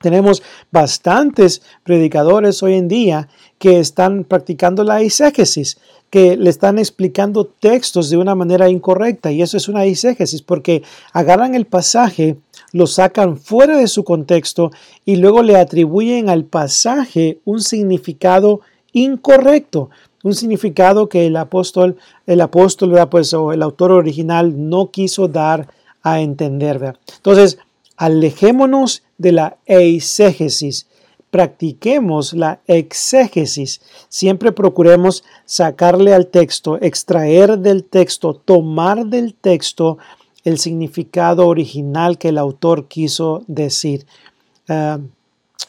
Tenemos 0.01 0.43
bastantes 0.71 1.63
predicadores 1.83 2.63
hoy 2.63 2.75
en 2.75 2.89
día 2.89 3.29
que 3.59 3.81
están 3.81 4.25
practicando 4.25 4.85
la 4.85 5.01
eisegesis, 5.01 5.79
que 6.11 6.37
le 6.37 6.51
están 6.51 6.79
explicando 6.79 7.47
textos 7.47 8.11
de 8.11 8.17
una 8.17 8.35
manera 8.35 8.69
incorrecta 8.69 9.33
y 9.33 9.43
eso 9.43 9.57
es 9.57 9.69
una 9.69 9.85
eisegesis 9.85 10.43
porque 10.43 10.83
agarran 11.13 11.55
el 11.55 11.67
pasaje, 11.67 12.37
lo 12.73 12.87
sacan 12.87 13.37
fuera 13.37 13.77
de 13.77 13.89
su 13.89 14.05
contexto 14.05 14.71
y 15.05 15.17
luego 15.17 15.43
le 15.43 15.57
atribuyen 15.57 16.29
al 16.29 16.45
pasaje 16.45 17.41
un 17.45 17.61
significado 17.61 18.61
incorrecto, 18.93 19.91
un 20.23 20.35
significado 20.35 21.09
que 21.09 21.27
el 21.27 21.37
apóstol, 21.37 21.97
el 22.27 22.41
apóstol, 22.41 22.97
pues, 23.11 23.33
o 23.33 23.53
el 23.53 23.63
autor 23.63 23.93
original 23.93 24.69
no 24.69 24.91
quiso 24.91 25.29
dar 25.29 25.69
a 26.03 26.21
entender. 26.21 26.95
Entonces, 27.17 27.59
alejémonos 27.97 29.03
de 29.19 29.33
la 29.33 29.57
eisegesis, 29.67 30.87
practiquemos 31.31 32.33
la 32.33 32.61
exégesis. 32.67 33.81
Siempre 34.09 34.53
procuremos 34.53 35.25
sacarle 35.45 36.15
al 36.15 36.29
texto, 36.29 36.79
extraer 36.81 37.59
del 37.59 37.85
texto, 37.85 38.35
tomar 38.35 39.07
del 39.07 39.35
texto 39.35 39.99
el 40.45 40.59
significado 40.59 41.47
original 41.47 42.19
que 42.19 42.29
el 42.29 42.39
autor 42.39 42.87
quiso 42.87 43.43
decir. 43.49 44.07
Ah, 44.69 44.99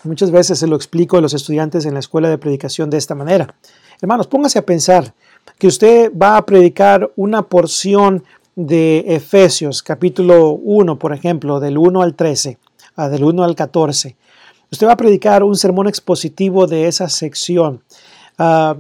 muchas 0.04 0.32
veces 0.32 0.60
se 0.60 0.68
lo 0.68 0.76
explico 0.76 1.18
a 1.18 1.22
los 1.22 1.34
estudiantes 1.34 1.86
en 1.86 1.96
la 1.96 2.00
escuela 2.00 2.30
de 2.30 2.38
predicación 2.38 2.90
de 2.90 2.98
esta 2.98 3.16
manera. 3.16 3.56
Hermanos, 4.02 4.28
póngase 4.28 4.60
a 4.60 4.66
pensar 4.66 5.14
que 5.58 5.68
usted 5.68 6.12
va 6.16 6.38
a 6.38 6.46
predicar 6.46 7.12
una 7.16 7.42
porción 7.42 8.24
de 8.58 9.06
Efesios, 9.16 9.84
capítulo 9.84 10.54
1, 10.54 10.98
por 10.98 11.14
ejemplo, 11.14 11.60
del 11.60 11.78
1 11.78 12.02
al 12.02 12.16
13, 12.16 12.58
ah, 12.96 13.08
del 13.08 13.24
1 13.24 13.44
al 13.44 13.56
14. 13.56 14.16
Usted 14.72 14.88
va 14.88 14.94
a 14.94 14.98
predicar 14.98 15.44
un 15.44 15.56
sermón 15.56 15.88
expositivo 15.88 16.66
de 16.66 16.88
esa 16.88 17.08
sección. 17.08 17.84
Ah, 18.40 18.76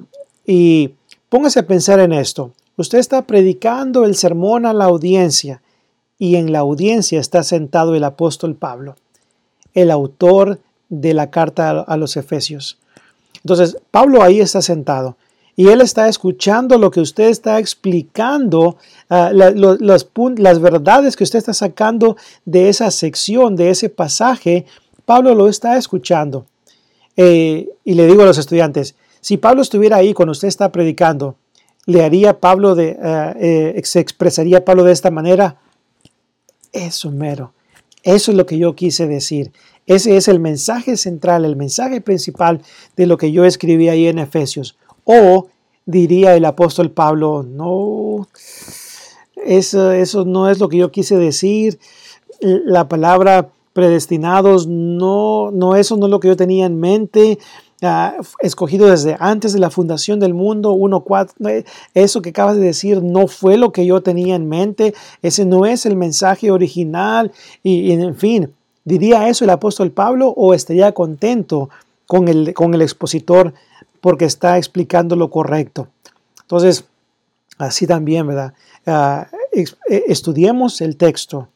y 0.47 0.95
póngase 1.29 1.59
a 1.59 1.67
pensar 1.67 1.99
en 1.99 2.11
esto. 2.11 2.53
Usted 2.75 2.97
está 2.97 3.21
predicando 3.27 4.03
el 4.03 4.15
sermón 4.15 4.65
a 4.65 4.73
la 4.73 4.85
audiencia 4.85 5.61
y 6.17 6.37
en 6.37 6.51
la 6.51 6.59
audiencia 6.59 7.19
está 7.19 7.43
sentado 7.43 7.93
el 7.93 8.03
apóstol 8.03 8.55
Pablo, 8.55 8.95
el 9.75 9.91
autor 9.91 10.59
de 10.89 11.13
la 11.13 11.29
carta 11.29 11.69
a 11.69 11.97
los 11.97 12.17
Efesios. 12.17 12.79
Entonces, 13.43 13.77
Pablo 13.91 14.23
ahí 14.23 14.39
está 14.39 14.63
sentado 14.63 15.17
y 15.59 15.69
él 15.69 15.81
está 15.81 16.07
escuchando 16.07 16.77
lo 16.77 16.91
que 16.91 17.01
usted 17.01 17.29
está 17.29 17.57
explicando, 17.57 18.77
ah, 19.09 19.31
las 19.33 20.61
verdades 20.61 21.15
que 21.15 21.23
usted 21.23 21.39
está 21.39 21.53
sacando 21.55 22.15
de 22.45 22.69
esa 22.69 22.91
sección, 22.91 23.55
de 23.55 23.71
ese 23.71 23.89
pasaje, 23.89 24.67
Pablo 25.03 25.33
lo 25.33 25.47
está 25.47 25.75
escuchando. 25.75 26.45
Eh, 27.17 27.69
y 27.83 27.95
le 27.95 28.05
digo 28.05 28.21
a 28.21 28.27
los 28.27 28.37
estudiantes, 28.37 28.93
si 29.19 29.37
Pablo 29.37 29.63
estuviera 29.63 29.97
ahí 29.97 30.13
cuando 30.13 30.33
usted 30.33 30.47
está 30.47 30.71
predicando, 30.71 31.37
¿le 31.87 32.03
haría 32.03 32.39
Pablo 32.39 32.75
de, 32.75 32.95
ah, 33.01 33.33
eh, 33.39 33.81
se 33.83 33.99
expresaría 33.99 34.63
Pablo 34.63 34.83
de 34.83 34.93
esta 34.93 35.09
manera? 35.09 35.57
Eso 36.71 37.09
mero. 37.09 37.53
Eso 38.03 38.29
es 38.29 38.37
lo 38.37 38.45
que 38.45 38.59
yo 38.59 38.75
quise 38.75 39.07
decir. 39.07 39.51
Ese 39.87 40.17
es 40.17 40.27
el 40.27 40.39
mensaje 40.39 40.97
central, 40.97 41.45
el 41.45 41.55
mensaje 41.55 41.99
principal 41.99 42.61
de 42.95 43.07
lo 43.07 43.17
que 43.17 43.31
yo 43.31 43.43
escribí 43.43 43.89
ahí 43.89 44.05
en 44.05 44.19
Efesios. 44.19 44.77
O 45.09 45.47
diría 45.85 46.35
el 46.35 46.43
apóstol 46.43 46.91
Pablo, 46.91 47.43
no, 47.43 48.27
eso, 49.45 49.91
eso 49.91 50.25
no 50.25 50.49
es 50.49 50.59
lo 50.59 50.67
que 50.67 50.77
yo 50.77 50.91
quise 50.91 51.15
decir. 51.15 51.79
La 52.41 52.89
palabra 52.89 53.49
predestinados, 53.71 54.67
no, 54.67 55.49
no, 55.51 55.75
eso 55.75 55.95
no 55.95 56.07
es 56.07 56.11
lo 56.11 56.19
que 56.19 56.27
yo 56.27 56.35
tenía 56.35 56.65
en 56.65 56.79
mente. 56.79 57.39
Ah, 57.81 58.15
escogido 58.39 58.87
desde 58.87 59.15
antes 59.19 59.53
de 59.53 59.59
la 59.59 59.69
fundación 59.69 60.19
del 60.19 60.33
mundo, 60.33 60.73
1.4, 60.73 61.63
eso 61.93 62.23
que 62.23 62.29
acabas 62.29 62.57
de 62.57 62.63
decir 62.63 63.03
no 63.03 63.27
fue 63.27 63.55
lo 63.55 63.71
que 63.71 63.85
yo 63.85 64.01
tenía 64.01 64.35
en 64.35 64.49
mente, 64.49 64.95
ese 65.21 65.45
no 65.45 65.63
es 65.67 65.85
el 65.85 65.95
mensaje 65.95 66.49
original 66.49 67.31
y, 67.61 67.91
en 67.91 68.15
fin, 68.15 68.51
¿diría 68.83 69.29
eso 69.29 69.43
el 69.43 69.51
apóstol 69.51 69.91
Pablo 69.91 70.29
o 70.29 70.55
estaría 70.55 70.91
contento 70.91 71.69
con 72.07 72.27
el, 72.27 72.55
con 72.55 72.73
el 72.73 72.81
expositor 72.81 73.53
porque 74.01 74.25
está 74.25 74.57
explicando 74.57 75.15
lo 75.15 75.29
correcto. 75.29 75.87
Entonces, 76.41 76.85
así 77.57 77.87
también, 77.87 78.27
¿verdad? 78.27 78.53
Ah, 78.85 79.27
eh, 79.53 79.65
estudiemos 80.07 80.81
el 80.81 80.97
texto, 80.97 81.49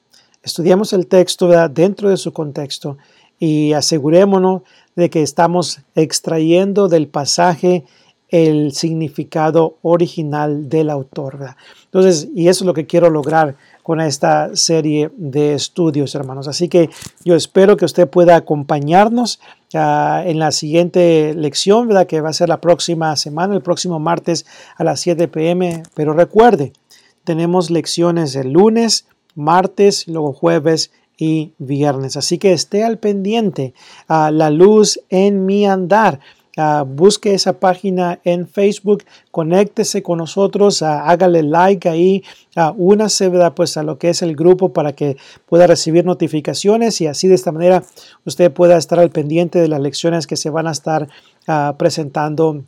estudiemos 0.44 0.94
el 0.94 1.08
texto 1.08 1.48
dentro 1.70 2.10
de 2.10 2.18
su 2.18 2.34
contexto 2.34 2.98
y 3.40 3.74
asegurémonos 3.74 4.62
de 4.96 5.10
que 5.10 5.22
estamos 5.22 5.80
extrayendo 5.96 6.88
del 6.88 7.08
pasaje 7.08 7.86
el 8.32 8.72
significado 8.72 9.78
original 9.82 10.70
del 10.70 10.90
autor. 10.90 11.56
Entonces, 11.86 12.30
y 12.34 12.48
eso 12.48 12.64
es 12.64 12.66
lo 12.66 12.74
que 12.74 12.88
quiero 12.88 13.10
lograr 13.10 13.56
con 13.84 14.00
esta 14.00 14.56
serie 14.56 15.12
de 15.18 15.54
estudios, 15.54 16.16
hermanos. 16.16 16.48
Así 16.48 16.70
que 16.70 16.90
yo 17.26 17.36
espero 17.36 17.76
que 17.76 17.86
usted 17.86 18.10
pueda 18.10 18.38
acompañarnos 18.38 19.42
en 19.74 20.40
la 20.40 20.52
siguiente 20.52 21.34
lección, 21.36 21.88
¿verdad? 21.88 22.08
que 22.08 22.22
va 22.22 22.30
a 22.30 22.34
ser 22.34 22.48
la 22.48 22.62
próxima 22.62 23.16
semana, 23.18 23.54
el 23.54 23.62
próximo 23.62 24.00
martes 24.00 24.46
a 24.78 24.84
las 24.86 25.02
7 25.02 25.28
pm. 25.28 25.84
Pero 25.94 26.14
recuerde, 26.14 26.72
tenemos 27.26 27.70
lecciones 27.70 28.36
el 28.36 28.54
lunes, 28.54 29.08
martes, 29.36 30.08
luego 30.08 30.32
jueves 30.32 30.92
y 31.18 31.54
viernes. 31.58 32.18
Así 32.18 32.38
que 32.38 32.54
esté 32.54 32.84
al 32.84 32.98
pendiente 32.98 33.74
a 34.08 34.32
la 34.32 34.50
luz 34.50 35.02
en 35.10 35.46
mi 35.46 35.66
andar. 35.66 36.20
Ah, 36.58 36.84
busque 36.86 37.34
esa 37.34 37.54
página 37.54 38.20
en 38.26 38.46
Facebook, 38.46 39.06
conéctese 39.32 40.04
con 40.04 40.18
nosotros, 40.18 40.82
uh, 40.82 40.86
hágale 40.86 41.44
like 41.44 41.88
ahí, 41.88 42.24
uh, 42.58 42.74
únase 42.76 43.32
pues, 43.56 43.78
a 43.78 43.84
lo 43.84 43.98
que 43.98 44.10
es 44.10 44.22
el 44.22 44.36
grupo 44.36 44.74
para 44.74 44.92
que 44.92 45.16
pueda 45.46 45.66
recibir 45.66 46.04
notificaciones 46.04 47.00
y 47.00 47.08
así 47.08 47.30
de 47.30 47.36
esta 47.36 47.54
manera 47.54 47.84
usted 48.26 48.52
pueda 48.52 48.78
estar 48.78 49.00
al 49.00 49.12
pendiente 49.12 49.62
de 49.62 49.70
las 49.70 49.80
lecciones 49.80 50.28
que 50.28 50.36
se 50.36 50.50
van 50.50 50.68
a 50.68 50.72
estar 50.72 51.08
presentando 51.78 52.64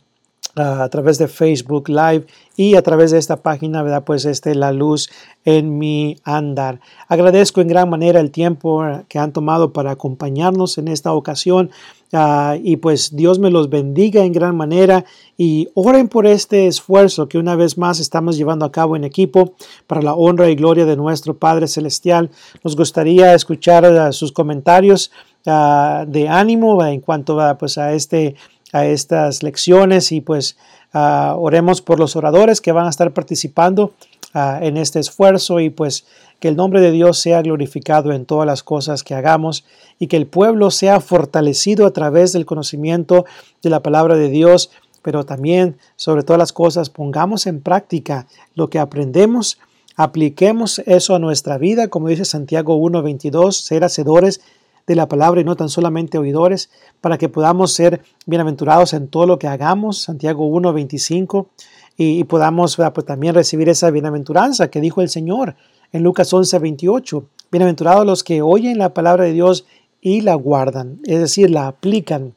a 0.56 0.88
través 0.88 1.18
de 1.18 1.28
Facebook 1.28 1.88
Live 1.88 2.26
y 2.56 2.76
a 2.76 2.82
través 2.82 3.10
de 3.10 3.18
esta 3.18 3.36
página, 3.36 3.82
¿verdad? 3.82 4.04
Pues 4.04 4.24
este, 4.24 4.54
la 4.54 4.72
luz 4.72 5.10
en 5.44 5.78
mi 5.78 6.16
andar. 6.22 6.80
Agradezco 7.08 7.60
en 7.60 7.68
gran 7.68 7.90
manera 7.90 8.20
el 8.20 8.30
tiempo 8.30 8.84
que 9.08 9.18
han 9.18 9.32
tomado 9.32 9.72
para 9.72 9.92
acompañarnos 9.92 10.78
en 10.78 10.88
esta 10.88 11.12
ocasión 11.12 11.70
ah, 12.14 12.56
y 12.62 12.76
pues 12.76 13.14
Dios 13.14 13.38
me 13.38 13.50
los 13.50 13.68
bendiga 13.68 14.24
en 14.24 14.32
gran 14.32 14.56
manera 14.56 15.04
y 15.36 15.68
oren 15.74 16.08
por 16.08 16.26
este 16.26 16.66
esfuerzo 16.66 17.28
que 17.28 17.38
una 17.38 17.56
vez 17.56 17.76
más 17.76 18.00
estamos 18.00 18.36
llevando 18.36 18.64
a 18.64 18.72
cabo 18.72 18.96
en 18.96 19.04
equipo 19.04 19.54
para 19.86 20.00
la 20.00 20.14
honra 20.14 20.48
y 20.48 20.54
gloria 20.54 20.86
de 20.86 20.96
nuestro 20.96 21.36
Padre 21.36 21.68
Celestial. 21.68 22.30
Nos 22.62 22.76
gustaría 22.76 23.34
escuchar 23.34 23.84
ah, 23.84 24.12
sus 24.12 24.32
comentarios 24.32 25.10
ah, 25.46 26.04
de 26.08 26.28
ánimo 26.28 26.82
en 26.84 27.00
cuanto 27.00 27.40
a, 27.40 27.58
pues, 27.58 27.76
a 27.76 27.92
este 27.92 28.36
a 28.72 28.86
estas 28.86 29.44
lecciones 29.44 30.10
y 30.10 30.20
pues 30.20 30.56
oremos 30.92 31.80
por 31.80 32.00
los 32.00 32.16
oradores 32.16 32.60
que 32.60 32.72
van 32.72 32.86
a 32.86 32.90
estar 32.90 33.12
participando 33.12 33.92
en 34.34 34.76
este 34.76 34.98
esfuerzo 34.98 35.60
y 35.60 35.70
pues 35.70 36.06
que 36.44 36.48
el 36.48 36.56
nombre 36.56 36.82
de 36.82 36.90
Dios 36.90 37.18
sea 37.20 37.40
glorificado 37.40 38.12
en 38.12 38.26
todas 38.26 38.46
las 38.46 38.62
cosas 38.62 39.02
que 39.02 39.14
hagamos 39.14 39.64
y 39.98 40.08
que 40.08 40.18
el 40.18 40.26
pueblo 40.26 40.70
sea 40.70 41.00
fortalecido 41.00 41.86
a 41.86 41.92
través 41.94 42.34
del 42.34 42.44
conocimiento 42.44 43.24
de 43.62 43.70
la 43.70 43.80
palabra 43.80 44.14
de 44.14 44.28
Dios, 44.28 44.70
pero 45.00 45.24
también 45.24 45.78
sobre 45.96 46.22
todas 46.22 46.38
las 46.38 46.52
cosas 46.52 46.90
pongamos 46.90 47.46
en 47.46 47.62
práctica 47.62 48.26
lo 48.54 48.68
que 48.68 48.78
aprendemos, 48.78 49.56
apliquemos 49.96 50.80
eso 50.80 51.14
a 51.14 51.18
nuestra 51.18 51.56
vida, 51.56 51.88
como 51.88 52.08
dice 52.08 52.26
Santiago 52.26 52.76
1.22, 52.76 53.52
ser 53.52 53.82
hacedores 53.82 54.42
de 54.86 54.96
la 54.96 55.08
palabra 55.08 55.40
y 55.40 55.44
no 55.44 55.56
tan 55.56 55.70
solamente 55.70 56.18
oidores, 56.18 56.68
para 57.00 57.16
que 57.16 57.30
podamos 57.30 57.72
ser 57.72 58.02
bienaventurados 58.26 58.92
en 58.92 59.08
todo 59.08 59.24
lo 59.24 59.38
que 59.38 59.48
hagamos, 59.48 60.02
Santiago 60.02 60.46
1, 60.46 60.74
25, 60.74 61.48
y, 61.96 62.24
podamos 62.24 62.76
pues, 62.76 63.06
también 63.06 63.34
recibir 63.34 63.70
esa 63.70 63.90
bienaventuranza 63.90 64.68
que 64.68 64.82
dijo 64.82 65.00
el 65.00 65.08
Señor 65.08 65.56
en 65.94 66.02
Lucas 66.02 66.32
11, 66.32 66.58
28. 66.58 67.24
Bienaventurados 67.52 68.04
los 68.04 68.24
que 68.24 68.42
oyen 68.42 68.78
la 68.78 68.92
palabra 68.92 69.24
de 69.24 69.32
Dios 69.32 69.64
y 70.00 70.22
la 70.22 70.34
guardan, 70.34 70.98
es 71.04 71.20
decir, 71.20 71.50
la 71.50 71.68
aplican 71.68 72.34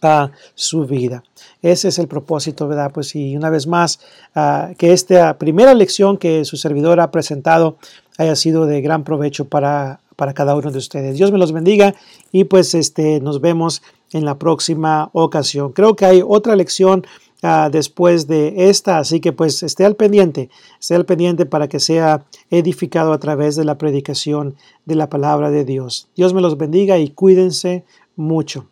a 0.00 0.30
su 0.54 0.86
vida. 0.86 1.22
Ese 1.60 1.88
es 1.88 1.98
el 1.98 2.08
propósito, 2.08 2.66
¿verdad? 2.66 2.90
Pues 2.92 3.14
y 3.14 3.36
una 3.36 3.50
vez 3.50 3.66
más, 3.66 4.00
ah, 4.34 4.70
que 4.78 4.94
esta 4.94 5.36
primera 5.36 5.74
lección 5.74 6.16
que 6.16 6.46
su 6.46 6.56
servidor 6.56 6.98
ha 7.00 7.10
presentado 7.10 7.76
haya 8.16 8.34
sido 8.34 8.64
de 8.64 8.80
gran 8.80 9.04
provecho 9.04 9.44
para 9.44 10.00
para 10.16 10.32
cada 10.32 10.56
uno 10.56 10.72
de 10.72 10.78
ustedes. 10.78 11.16
Dios 11.16 11.30
me 11.30 11.38
los 11.38 11.52
bendiga 11.52 11.94
y 12.32 12.44
pues 12.44 12.74
este, 12.74 13.20
nos 13.20 13.40
vemos 13.40 13.82
en 14.12 14.24
la 14.24 14.38
próxima 14.38 15.10
ocasión. 15.12 15.72
Creo 15.72 15.94
que 15.94 16.06
hay 16.06 16.22
otra 16.26 16.56
lección 16.56 17.06
ah, 17.42 17.68
después 17.70 18.26
de 18.26 18.68
esta, 18.68 18.98
así 18.98 19.20
que 19.20 19.32
pues 19.32 19.62
esté 19.62 19.84
al 19.84 19.96
pendiente, 19.96 20.50
esté 20.80 20.94
al 20.94 21.06
pendiente 21.06 21.46
para 21.46 21.68
que 21.68 21.80
sea 21.80 22.24
edificado 22.50 23.12
a 23.12 23.18
través 23.18 23.56
de 23.56 23.64
la 23.64 23.78
predicación 23.78 24.54
de 24.84 24.94
la 24.94 25.08
palabra 25.08 25.50
de 25.50 25.64
Dios. 25.64 26.08
Dios 26.16 26.34
me 26.34 26.40
los 26.40 26.56
bendiga 26.58 26.98
y 26.98 27.10
cuídense 27.10 27.84
mucho. 28.16 28.66